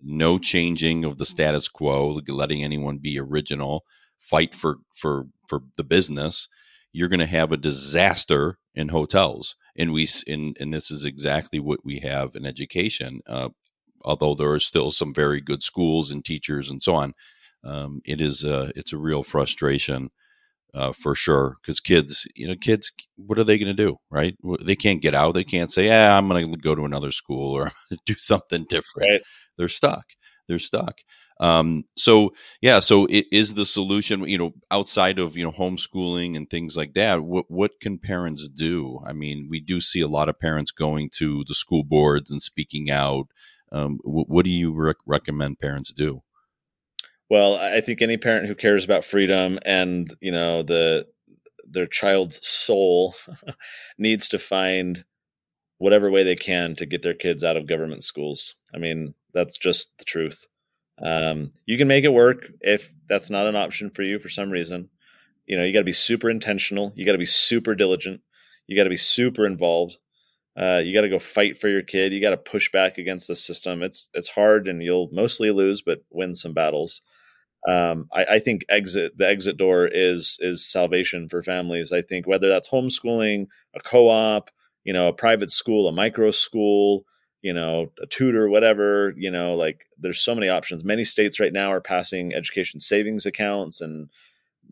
No 0.00 0.38
changing 0.38 1.04
of 1.04 1.18
the 1.18 1.24
status 1.24 1.68
quo, 1.68 2.20
letting 2.28 2.62
anyone 2.62 2.98
be 2.98 3.18
original. 3.20 3.84
Fight 4.18 4.54
for 4.54 4.78
for 4.94 5.26
for 5.48 5.60
the 5.76 5.84
business. 5.84 6.48
You're 6.92 7.08
going 7.08 7.20
to 7.20 7.38
have 7.40 7.52
a 7.52 7.56
disaster 7.56 8.58
in 8.74 8.88
hotels, 8.88 9.56
and 9.76 9.92
we 9.92 10.08
and, 10.26 10.56
and 10.60 10.72
this 10.72 10.90
is 10.90 11.04
exactly 11.04 11.60
what 11.60 11.84
we 11.84 12.00
have 12.00 12.36
in 12.36 12.46
education. 12.46 13.20
Uh, 13.26 13.50
although 14.02 14.34
there 14.34 14.52
are 14.52 14.60
still 14.60 14.90
some 14.90 15.12
very 15.14 15.40
good 15.40 15.62
schools 15.62 16.10
and 16.10 16.24
teachers 16.24 16.70
and 16.70 16.82
so 16.82 16.94
on, 16.94 17.14
um, 17.64 18.00
it 18.04 18.20
is 18.20 18.44
a, 18.44 18.72
it's 18.74 18.92
a 18.92 18.98
real 18.98 19.22
frustration 19.22 20.10
uh, 20.74 20.92
for 20.92 21.14
sure. 21.14 21.56
Because 21.62 21.80
kids, 21.80 22.26
you 22.34 22.46
know, 22.46 22.54
kids, 22.60 22.92
what 23.16 23.38
are 23.38 23.44
they 23.44 23.58
going 23.58 23.74
to 23.74 23.82
do, 23.82 23.96
right? 24.10 24.36
They 24.62 24.76
can't 24.76 25.02
get 25.02 25.14
out. 25.14 25.34
They 25.34 25.44
can't 25.44 25.72
say, 25.72 25.86
"Yeah, 25.86 26.16
I'm 26.16 26.28
going 26.28 26.50
to 26.50 26.56
go 26.58 26.74
to 26.74 26.84
another 26.84 27.10
school 27.10 27.52
or 27.52 27.70
do 28.06 28.14
something 28.16 28.64
different." 28.68 29.10
Right. 29.10 29.22
They're 29.58 29.68
stuck. 29.68 30.04
They're 30.48 30.58
stuck. 30.58 30.98
Um, 31.40 31.84
so 31.96 32.32
yeah, 32.60 32.78
so 32.78 33.06
it 33.06 33.26
is 33.32 33.54
the 33.54 33.66
solution. 33.66 34.26
You 34.28 34.38
know, 34.38 34.52
outside 34.70 35.18
of 35.18 35.36
you 35.36 35.44
know 35.44 35.50
homeschooling 35.52 36.36
and 36.36 36.48
things 36.48 36.76
like 36.76 36.94
that, 36.94 37.22
what 37.22 37.46
what 37.50 37.72
can 37.80 37.98
parents 37.98 38.48
do? 38.48 39.00
I 39.06 39.12
mean, 39.12 39.48
we 39.50 39.60
do 39.60 39.80
see 39.80 40.00
a 40.00 40.08
lot 40.08 40.28
of 40.28 40.38
parents 40.38 40.70
going 40.70 41.08
to 41.18 41.44
the 41.48 41.54
school 41.54 41.84
boards 41.84 42.30
and 42.30 42.42
speaking 42.42 42.90
out. 42.90 43.26
Um, 43.72 43.98
what, 44.04 44.28
what 44.28 44.44
do 44.44 44.50
you 44.50 44.72
rec- 44.74 44.96
recommend 45.06 45.58
parents 45.58 45.92
do? 45.92 46.22
Well, 47.30 47.56
I 47.56 47.80
think 47.80 48.02
any 48.02 48.16
parent 48.16 48.46
who 48.46 48.54
cares 48.54 48.84
about 48.84 49.04
freedom 49.04 49.58
and 49.64 50.12
you 50.20 50.32
know 50.32 50.62
the 50.62 51.06
their 51.64 51.86
child's 51.86 52.46
soul 52.46 53.14
needs 53.98 54.28
to 54.28 54.38
find 54.38 55.04
whatever 55.78 56.10
way 56.10 56.22
they 56.22 56.36
can 56.36 56.76
to 56.76 56.86
get 56.86 57.02
their 57.02 57.14
kids 57.14 57.42
out 57.42 57.56
of 57.56 57.66
government 57.66 58.04
schools. 58.04 58.54
I 58.74 58.78
mean, 58.78 59.14
that's 59.32 59.58
just 59.58 59.98
the 59.98 60.04
truth. 60.04 60.46
Um, 61.02 61.50
you 61.66 61.78
can 61.78 61.88
make 61.88 62.04
it 62.04 62.12
work 62.12 62.52
if 62.60 62.94
that's 63.08 63.30
not 63.30 63.46
an 63.46 63.56
option 63.56 63.90
for 63.90 64.02
you 64.02 64.18
for 64.18 64.28
some 64.28 64.50
reason. 64.50 64.90
You 65.46 65.56
know, 65.56 65.64
you 65.64 65.72
got 65.72 65.80
to 65.80 65.84
be 65.84 65.92
super 65.92 66.30
intentional. 66.30 66.92
You 66.94 67.04
got 67.04 67.12
to 67.12 67.18
be 67.18 67.24
super 67.24 67.74
diligent. 67.74 68.20
You 68.66 68.76
got 68.76 68.84
to 68.84 68.90
be 68.90 68.96
super 68.96 69.44
involved. 69.44 69.96
Uh, 70.56 70.82
you 70.84 70.94
got 70.94 71.00
to 71.00 71.08
go 71.08 71.18
fight 71.18 71.56
for 71.56 71.68
your 71.68 71.82
kid. 71.82 72.12
You 72.12 72.20
got 72.20 72.30
to 72.30 72.36
push 72.36 72.70
back 72.70 72.98
against 72.98 73.26
the 73.26 73.34
system. 73.34 73.82
It's 73.82 74.08
it's 74.14 74.28
hard, 74.28 74.68
and 74.68 74.82
you'll 74.82 75.08
mostly 75.10 75.50
lose, 75.50 75.82
but 75.82 76.04
win 76.10 76.34
some 76.34 76.52
battles 76.52 77.00
um, 77.68 78.08
I, 78.12 78.24
I, 78.24 78.38
think 78.40 78.64
exit 78.68 79.16
the 79.16 79.28
exit 79.28 79.56
door 79.56 79.86
is 79.86 80.36
is 80.40 80.64
salvation 80.64 81.28
for 81.28 81.42
families. 81.42 81.92
I 81.92 82.02
think 82.02 82.26
whether 82.26 82.48
that's 82.48 82.68
homeschooling, 82.68 83.46
a 83.74 83.80
co-op, 83.80 84.50
you 84.82 84.92
know, 84.92 85.08
a 85.08 85.12
private 85.12 85.50
school, 85.50 85.86
a 85.86 85.92
micro 85.92 86.32
school, 86.32 87.04
you 87.40 87.52
know, 87.52 87.92
a 88.02 88.06
tutor, 88.06 88.48
whatever, 88.48 89.14
you 89.16 89.30
know, 89.30 89.54
like 89.54 89.86
there's 89.96 90.18
so 90.18 90.34
many 90.34 90.48
options. 90.48 90.82
Many 90.82 91.04
states 91.04 91.38
right 91.38 91.52
now 91.52 91.70
are 91.72 91.80
passing 91.80 92.34
education 92.34 92.80
savings 92.80 93.26
accounts 93.26 93.80
and 93.80 94.08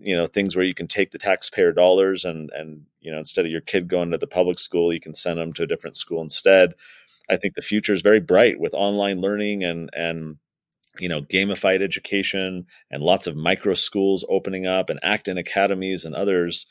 you 0.00 0.16
know 0.16 0.26
things 0.26 0.56
where 0.56 0.64
you 0.64 0.74
can 0.74 0.88
take 0.88 1.10
the 1.10 1.18
taxpayer 1.18 1.72
dollars 1.72 2.24
and 2.24 2.50
and 2.54 2.86
you 3.00 3.12
know 3.12 3.18
instead 3.18 3.44
of 3.44 3.50
your 3.50 3.60
kid 3.60 3.86
going 3.86 4.10
to 4.10 4.18
the 4.18 4.26
public 4.26 4.58
school, 4.58 4.92
you 4.92 5.00
can 5.00 5.14
send 5.14 5.38
them 5.38 5.52
to 5.52 5.62
a 5.62 5.66
different 5.66 5.96
school 5.96 6.22
instead. 6.22 6.74
I 7.28 7.36
think 7.36 7.54
the 7.54 7.62
future 7.62 7.92
is 7.92 8.02
very 8.02 8.20
bright 8.20 8.58
with 8.58 8.74
online 8.74 9.20
learning 9.20 9.62
and 9.62 9.90
and 9.92 10.38
you 11.00 11.08
know, 11.08 11.22
gamified 11.22 11.82
education 11.82 12.66
and 12.90 13.02
lots 13.02 13.26
of 13.26 13.36
micro 13.36 13.74
schools 13.74 14.24
opening 14.28 14.66
up 14.66 14.90
and 14.90 15.00
Acton 15.02 15.38
academies 15.38 16.04
and 16.04 16.14
others. 16.14 16.66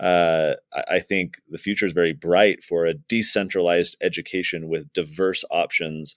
Uh, 0.00 0.54
I 0.88 1.00
think 1.00 1.36
the 1.48 1.58
future 1.58 1.86
is 1.86 1.92
very 1.92 2.12
bright 2.12 2.62
for 2.62 2.86
a 2.86 2.94
decentralized 2.94 3.96
education 4.00 4.68
with 4.68 4.92
diverse 4.92 5.44
options 5.50 6.16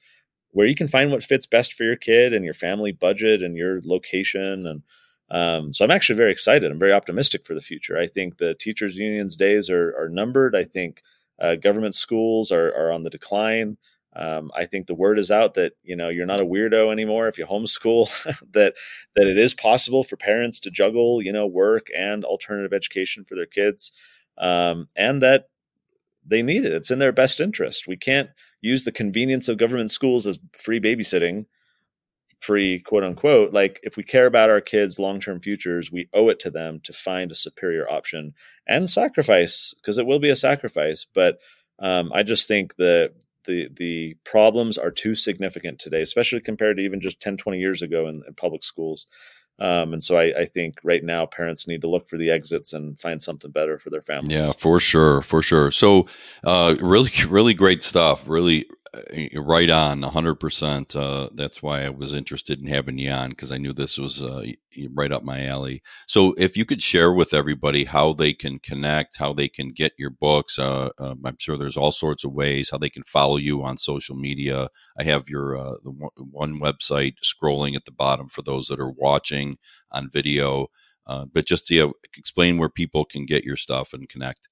where 0.51 0.65
you 0.65 0.75
can 0.75 0.87
find 0.87 1.11
what 1.11 1.23
fits 1.23 1.45
best 1.45 1.73
for 1.73 1.83
your 1.83 1.97
kid 1.97 2.33
and 2.33 2.45
your 2.45 2.53
family 2.53 2.93
budget 2.93 3.43
and 3.43 3.57
your 3.57 3.81
location. 3.83 4.65
And 4.65 4.83
um, 5.29 5.73
so 5.73 5.83
I'm 5.83 5.91
actually 5.91 6.15
very 6.15 6.31
excited. 6.31 6.71
I'm 6.71 6.79
very 6.79 6.93
optimistic 6.93 7.45
for 7.45 7.53
the 7.53 7.61
future. 7.61 7.97
I 7.97 8.07
think 8.07 8.37
the 8.37 8.53
teachers' 8.53 8.95
unions' 8.95 9.35
days 9.35 9.69
are, 9.69 9.93
are 9.97 10.09
numbered. 10.09 10.55
I 10.55 10.63
think 10.63 11.01
uh, 11.41 11.55
government 11.55 11.93
schools 11.93 12.51
are, 12.51 12.69
are 12.69 12.91
on 12.91 13.03
the 13.03 13.09
decline. 13.09 13.77
Um, 14.15 14.51
I 14.55 14.65
think 14.65 14.87
the 14.87 14.95
word 14.95 15.19
is 15.19 15.29
out 15.29 15.55
that 15.55 15.73
you 15.83 15.95
know 15.95 16.09
you're 16.09 16.25
not 16.25 16.41
a 16.41 16.45
weirdo 16.45 16.91
anymore 16.91 17.27
if 17.27 17.37
you 17.37 17.45
homeschool. 17.45 18.05
that 18.53 18.75
that 19.15 19.27
it 19.27 19.37
is 19.37 19.53
possible 19.53 20.03
for 20.03 20.17
parents 20.17 20.59
to 20.61 20.71
juggle 20.71 21.21
you 21.21 21.33
know 21.33 21.47
work 21.47 21.87
and 21.97 22.23
alternative 22.23 22.73
education 22.73 23.25
for 23.25 23.35
their 23.35 23.45
kids, 23.45 23.91
um, 24.37 24.87
and 24.95 25.21
that 25.21 25.49
they 26.25 26.41
need 26.41 26.65
it. 26.65 26.73
It's 26.73 26.91
in 26.91 26.99
their 26.99 27.11
best 27.11 27.39
interest. 27.39 27.87
We 27.87 27.97
can't 27.97 28.29
use 28.61 28.83
the 28.83 28.91
convenience 28.91 29.47
of 29.47 29.57
government 29.57 29.91
schools 29.91 30.25
as 30.25 30.39
free 30.53 30.79
babysitting 30.79 31.45
free, 32.39 32.79
quote 32.79 33.03
unquote. 33.03 33.53
Like 33.53 33.79
if 33.83 33.97
we 33.97 34.03
care 34.03 34.25
about 34.25 34.49
our 34.49 34.61
kids' 34.61 34.99
long 34.99 35.19
term 35.19 35.39
futures, 35.39 35.91
we 35.91 36.07
owe 36.13 36.29
it 36.29 36.39
to 36.41 36.51
them 36.51 36.79
to 36.83 36.93
find 36.93 37.31
a 37.31 37.35
superior 37.35 37.89
option 37.89 38.33
and 38.67 38.89
sacrifice 38.89 39.73
because 39.75 39.97
it 39.97 40.05
will 40.05 40.19
be 40.19 40.29
a 40.29 40.35
sacrifice. 40.35 41.05
But 41.13 41.39
um, 41.79 42.11
I 42.13 42.23
just 42.23 42.47
think 42.47 42.75
that 42.75 43.13
the 43.45 43.69
the 43.75 44.15
problems 44.23 44.77
are 44.77 44.91
too 44.91 45.15
significant 45.15 45.79
today, 45.79 46.01
especially 46.01 46.41
compared 46.41 46.77
to 46.77 46.83
even 46.83 47.01
just 47.01 47.19
10, 47.19 47.37
20 47.37 47.59
years 47.59 47.81
ago 47.81 48.07
in, 48.07 48.23
in 48.27 48.33
public 48.33 48.63
schools. 48.63 49.07
Um, 49.57 49.93
and 49.93 50.03
so 50.03 50.17
I, 50.17 50.41
I, 50.41 50.45
think 50.45 50.79
right 50.83 51.01
now 51.01 51.25
parents 51.25 51.65
need 51.65 51.79
to 51.79 51.89
look 51.89 52.09
for 52.09 52.17
the 52.17 52.29
exits 52.29 52.73
and 52.73 52.99
find 52.99 53.21
something 53.21 53.51
better 53.51 53.79
for 53.79 53.89
their 53.89 54.01
families. 54.01 54.35
Yeah, 54.35 54.51
for 54.51 54.81
sure, 54.81 55.21
for 55.21 55.41
sure. 55.41 55.71
So, 55.71 56.07
uh, 56.43 56.75
really, 56.81 57.11
really 57.29 57.53
great 57.53 57.81
stuff. 57.81 58.27
Really, 58.27 58.65
right 59.35 59.69
on 59.69 60.01
100% 60.01 60.95
uh, 60.95 61.29
that's 61.33 61.61
why 61.61 61.83
i 61.83 61.89
was 61.89 62.13
interested 62.13 62.59
in 62.59 62.67
having 62.67 62.97
you 62.97 63.11
on 63.11 63.29
because 63.29 63.51
i 63.51 63.57
knew 63.57 63.73
this 63.73 63.97
was 63.97 64.23
uh, 64.23 64.45
right 64.93 65.11
up 65.11 65.23
my 65.23 65.45
alley. 65.45 65.81
So 66.07 66.33
if 66.37 66.57
you 66.57 66.65
could 66.65 66.81
share 66.81 67.11
with 67.11 67.33
everybody 67.33 67.85
how 67.85 68.13
they 68.13 68.33
can 68.33 68.59
connect 68.59 69.17
how 69.17 69.33
they 69.33 69.47
can 69.47 69.71
get 69.71 69.93
your 69.97 70.09
books 70.09 70.59
uh, 70.59 70.89
um, 70.99 71.21
i'm 71.25 71.37
sure 71.39 71.57
there's 71.57 71.77
all 71.77 71.91
sorts 71.91 72.23
of 72.23 72.33
ways 72.33 72.69
how 72.69 72.77
they 72.77 72.89
can 72.89 73.03
follow 73.03 73.37
you 73.37 73.63
on 73.63 73.77
social 73.77 74.15
media. 74.15 74.69
I 74.99 75.03
have 75.03 75.29
your 75.29 75.57
uh, 75.57 75.75
the 75.83 75.91
one 75.91 76.59
website 76.59 77.15
scrolling 77.23 77.75
at 77.75 77.85
the 77.85 77.91
bottom 77.91 78.29
for 78.29 78.41
those 78.41 78.67
that 78.67 78.79
are 78.79 78.91
watching 78.91 79.57
on 79.91 80.09
video 80.11 80.67
uh, 81.07 81.25
but 81.31 81.45
just 81.45 81.67
to 81.67 81.93
explain 82.17 82.57
where 82.57 82.69
people 82.69 83.05
can 83.05 83.25
get 83.25 83.43
your 83.43 83.57
stuff 83.57 83.93
and 83.93 84.09
connect 84.09 84.49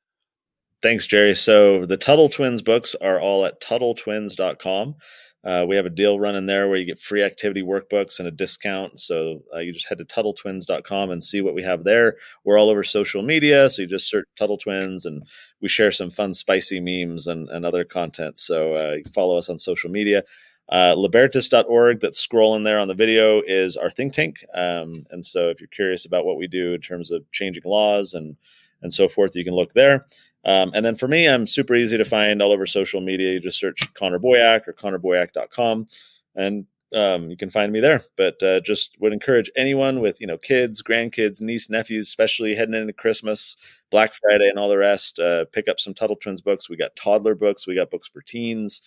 Thanks, 0.83 1.07
Jerry. 1.07 1.33
So 1.33 1.85
the 1.85 1.95
Tuttle 1.95 2.27
Twins 2.27 2.61
books 2.61 2.93
are 2.99 3.17
all 3.17 3.45
at 3.45 3.61
TuttleTwins.com. 3.61 4.95
Uh, 5.41 5.65
we 5.65 5.77
have 5.77 5.85
a 5.85 5.89
deal 5.89 6.19
running 6.19 6.45
there 6.45 6.67
where 6.67 6.75
you 6.75 6.83
get 6.83 6.99
free 6.99 7.23
activity 7.23 7.61
workbooks 7.61 8.19
and 8.19 8.27
a 8.27 8.31
discount. 8.31 8.99
So 8.99 9.43
uh, 9.55 9.59
you 9.59 9.71
just 9.71 9.87
head 9.87 9.99
to 9.99 10.03
TuttleTwins.com 10.03 11.09
and 11.09 11.23
see 11.23 11.39
what 11.39 11.55
we 11.55 11.63
have 11.63 11.85
there. 11.85 12.17
We're 12.43 12.57
all 12.57 12.69
over 12.69 12.83
social 12.83 13.23
media. 13.23 13.69
So 13.69 13.83
you 13.83 13.87
just 13.87 14.09
search 14.09 14.27
Tuttle 14.35 14.57
Twins 14.57 15.05
and 15.05 15.25
we 15.61 15.69
share 15.69 15.89
some 15.93 16.09
fun, 16.09 16.33
spicy 16.33 16.81
memes 16.81 17.27
and, 17.27 17.47
and 17.47 17.65
other 17.65 17.85
content. 17.85 18.37
So 18.37 18.73
uh, 18.73 18.97
follow 19.13 19.37
us 19.37 19.49
on 19.49 19.57
social 19.59 19.89
media. 19.89 20.23
Uh, 20.67 20.95
Libertas.org, 20.97 22.01
that's 22.01 22.27
scrolling 22.27 22.65
there 22.65 22.79
on 22.79 22.89
the 22.89 22.93
video, 22.93 23.41
is 23.41 23.77
our 23.77 23.89
think 23.89 24.11
tank. 24.11 24.43
Um, 24.53 24.95
and 25.11 25.23
so 25.23 25.47
if 25.47 25.61
you're 25.61 25.69
curious 25.69 26.05
about 26.05 26.25
what 26.25 26.35
we 26.35 26.47
do 26.47 26.73
in 26.73 26.81
terms 26.81 27.09
of 27.09 27.23
changing 27.31 27.63
laws 27.65 28.13
and, 28.13 28.35
and 28.81 28.91
so 28.91 29.07
forth, 29.07 29.33
you 29.33 29.45
can 29.45 29.55
look 29.55 29.71
there. 29.71 30.05
Um, 30.45 30.71
and 30.73 30.85
then 30.85 30.95
for 30.95 31.07
me, 31.07 31.27
I'm 31.27 31.47
super 31.47 31.73
easy 31.73 31.97
to 31.97 32.05
find 32.05 32.41
all 32.41 32.51
over 32.51 32.65
social 32.65 33.01
media. 33.01 33.33
You 33.33 33.39
just 33.39 33.59
search 33.59 33.93
Connor 33.93 34.19
Boyack 34.19 34.67
or 34.67 34.73
connorboyack.com 34.73 35.87
and 36.35 36.65
um, 36.93 37.29
you 37.29 37.37
can 37.37 37.49
find 37.49 37.71
me 37.71 37.79
there. 37.79 38.01
But 38.15 38.41
uh, 38.43 38.59
just 38.61 38.95
would 38.99 39.13
encourage 39.13 39.49
anyone 39.55 39.99
with 39.99 40.21
you 40.21 40.27
know 40.27 40.37
kids, 40.37 40.81
grandkids, 40.81 41.41
niece, 41.41 41.69
nephews, 41.69 42.07
especially 42.07 42.55
heading 42.55 42.75
into 42.75 42.93
Christmas, 42.93 43.57
Black 43.89 44.13
Friday, 44.13 44.47
and 44.49 44.59
all 44.59 44.69
the 44.69 44.77
rest. 44.77 45.19
Uh, 45.19 45.45
pick 45.45 45.67
up 45.67 45.79
some 45.79 45.93
Tuttle 45.93 46.15
Twins 46.15 46.41
books. 46.41 46.69
We 46.69 46.77
got 46.77 46.95
toddler 46.95 47.35
books. 47.35 47.67
We 47.67 47.75
got 47.75 47.89
books 47.91 48.07
for 48.07 48.21
teens 48.21 48.81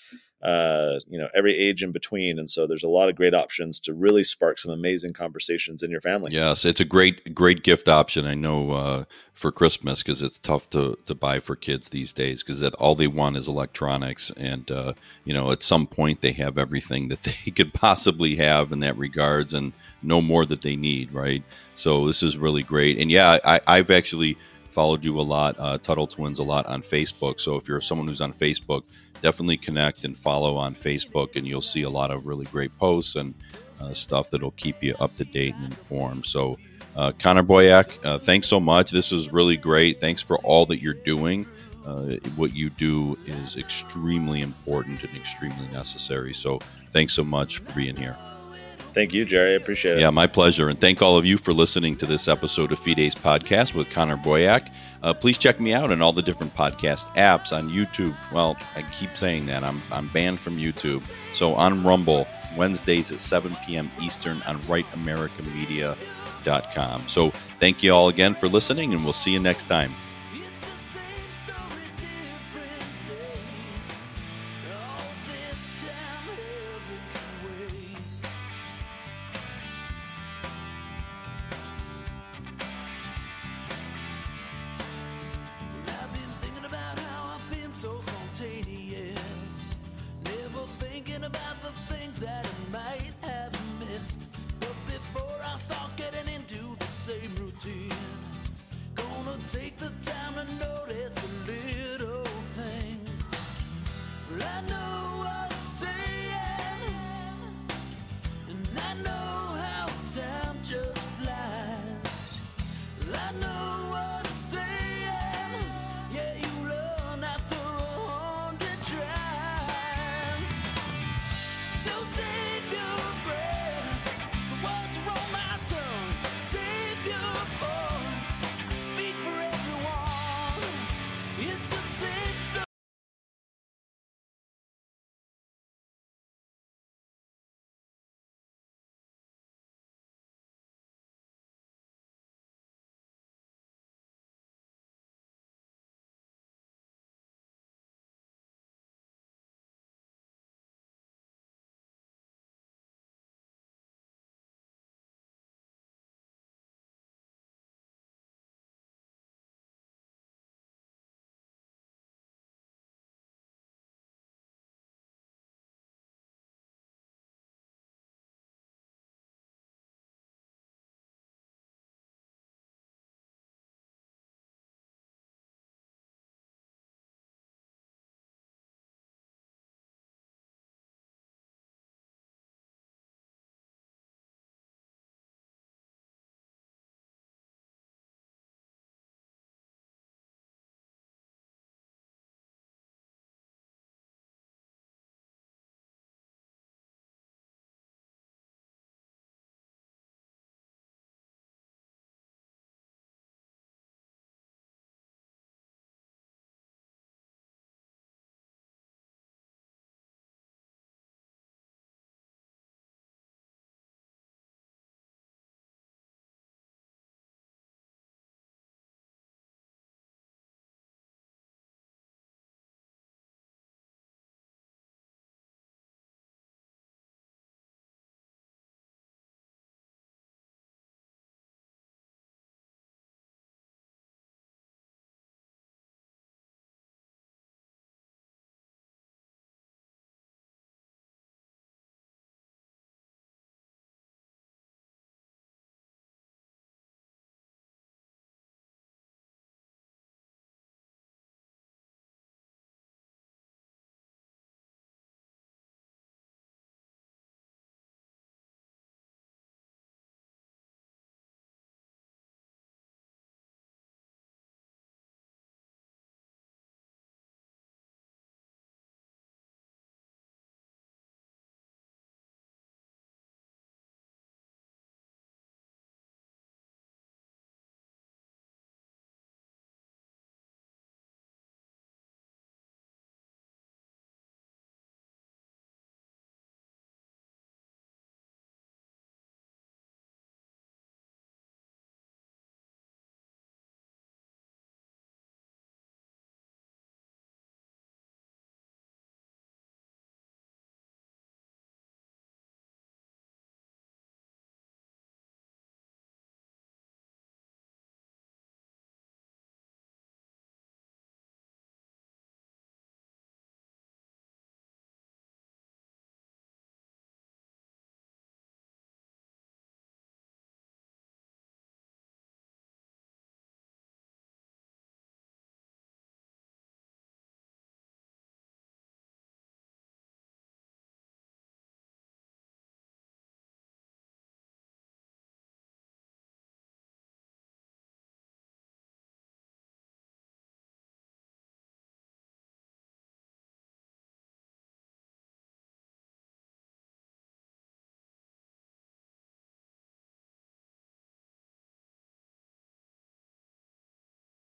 uh, 0.46 1.00
you 1.08 1.18
know, 1.18 1.28
every 1.34 1.58
age 1.58 1.82
in 1.82 1.90
between. 1.90 2.38
And 2.38 2.48
so 2.48 2.68
there's 2.68 2.84
a 2.84 2.88
lot 2.88 3.08
of 3.08 3.16
great 3.16 3.34
options 3.34 3.80
to 3.80 3.92
really 3.92 4.22
spark 4.22 4.58
some 4.58 4.70
amazing 4.70 5.12
conversations 5.12 5.82
in 5.82 5.90
your 5.90 6.00
family. 6.00 6.30
Yes, 6.30 6.64
it's 6.64 6.78
a 6.78 6.84
great, 6.84 7.34
great 7.34 7.64
gift 7.64 7.88
option. 7.88 8.26
I 8.26 8.34
know 8.34 8.70
uh, 8.70 9.04
for 9.32 9.50
Christmas 9.50 10.04
because 10.04 10.22
it's 10.22 10.38
tough 10.38 10.70
to, 10.70 10.96
to 11.06 11.16
buy 11.16 11.40
for 11.40 11.56
kids 11.56 11.88
these 11.88 12.12
days 12.12 12.44
because 12.44 12.60
that 12.60 12.76
all 12.76 12.94
they 12.94 13.08
want 13.08 13.36
is 13.36 13.48
electronics. 13.48 14.30
And, 14.36 14.70
uh, 14.70 14.92
you 15.24 15.34
know, 15.34 15.50
at 15.50 15.64
some 15.64 15.84
point 15.84 16.20
they 16.20 16.32
have 16.32 16.58
everything 16.58 17.08
that 17.08 17.22
they 17.44 17.50
could 17.50 17.74
possibly 17.74 18.36
have 18.36 18.70
in 18.70 18.78
that 18.80 18.96
regards 18.96 19.52
and 19.52 19.72
no 20.00 20.20
more 20.20 20.46
that 20.46 20.62
they 20.62 20.76
need, 20.76 21.10
right? 21.10 21.42
So 21.74 22.06
this 22.06 22.22
is 22.22 22.38
really 22.38 22.62
great. 22.62 23.00
And 23.00 23.10
yeah, 23.10 23.38
I, 23.44 23.60
I've 23.66 23.90
actually 23.90 24.38
followed 24.76 25.02
you 25.02 25.18
a 25.18 25.22
lot, 25.22 25.56
uh, 25.58 25.78
Tuttle 25.78 26.06
Twins 26.06 26.38
a 26.38 26.44
lot 26.44 26.66
on 26.66 26.82
Facebook. 26.82 27.40
So 27.40 27.56
if 27.56 27.66
you're 27.66 27.80
someone 27.80 28.08
who's 28.08 28.20
on 28.20 28.34
Facebook, 28.34 28.82
definitely 29.22 29.56
connect 29.56 30.04
and 30.04 30.14
follow 30.14 30.54
on 30.54 30.74
Facebook, 30.74 31.34
and 31.34 31.46
you'll 31.46 31.62
see 31.62 31.84
a 31.84 31.88
lot 31.88 32.10
of 32.10 32.26
really 32.26 32.44
great 32.44 32.76
posts 32.76 33.16
and 33.16 33.32
uh, 33.80 33.94
stuff 33.94 34.28
that'll 34.28 34.50
keep 34.50 34.84
you 34.84 34.94
up 35.00 35.16
to 35.16 35.24
date 35.24 35.54
and 35.54 35.64
informed. 35.64 36.26
So, 36.26 36.58
uh, 36.94 37.12
Connor 37.18 37.42
Boyack, 37.42 38.04
uh, 38.04 38.18
thanks 38.18 38.48
so 38.48 38.60
much. 38.60 38.90
This 38.90 39.12
is 39.12 39.32
really 39.32 39.56
great. 39.56 39.98
Thanks 39.98 40.20
for 40.20 40.36
all 40.40 40.66
that 40.66 40.82
you're 40.82 40.92
doing. 40.92 41.46
Uh, 41.86 42.16
what 42.36 42.54
you 42.54 42.68
do 42.68 43.18
is 43.24 43.56
extremely 43.56 44.42
important 44.42 45.02
and 45.02 45.16
extremely 45.16 45.68
necessary. 45.72 46.34
So, 46.34 46.58
thanks 46.90 47.14
so 47.14 47.24
much 47.24 47.60
for 47.60 47.72
being 47.72 47.96
here. 47.96 48.18
Thank 48.96 49.12
you, 49.12 49.26
Jerry. 49.26 49.52
I 49.52 49.56
appreciate 49.56 49.98
it. 49.98 50.00
Yeah, 50.00 50.08
my 50.08 50.26
pleasure. 50.26 50.70
And 50.70 50.80
thank 50.80 51.02
all 51.02 51.18
of 51.18 51.26
you 51.26 51.36
for 51.36 51.52
listening 51.52 51.96
to 51.96 52.06
this 52.06 52.28
episode 52.28 52.72
of 52.72 52.78
Fides 52.78 53.14
Podcast 53.14 53.74
with 53.74 53.90
Connor 53.90 54.16
Boyack. 54.16 54.70
Uh, 55.02 55.12
please 55.12 55.36
check 55.36 55.60
me 55.60 55.74
out 55.74 55.92
on 55.92 56.00
all 56.00 56.14
the 56.14 56.22
different 56.22 56.54
podcast 56.54 57.08
apps 57.08 57.54
on 57.54 57.68
YouTube. 57.68 58.16
Well, 58.32 58.56
I 58.74 58.80
keep 58.92 59.14
saying 59.14 59.44
that. 59.48 59.64
I'm, 59.64 59.82
I'm 59.92 60.08
banned 60.08 60.38
from 60.38 60.56
YouTube. 60.56 61.02
So 61.34 61.54
on 61.54 61.84
Rumble, 61.84 62.26
Wednesdays 62.56 63.12
at 63.12 63.20
7 63.20 63.54
p.m. 63.66 63.90
Eastern 64.00 64.40
on 64.46 64.56
rightamericamedia.com. 64.60 67.04
So 67.06 67.28
thank 67.60 67.82
you 67.82 67.92
all 67.92 68.08
again 68.08 68.32
for 68.32 68.48
listening, 68.48 68.94
and 68.94 69.04
we'll 69.04 69.12
see 69.12 69.32
you 69.32 69.40
next 69.40 69.64
time. 69.64 69.92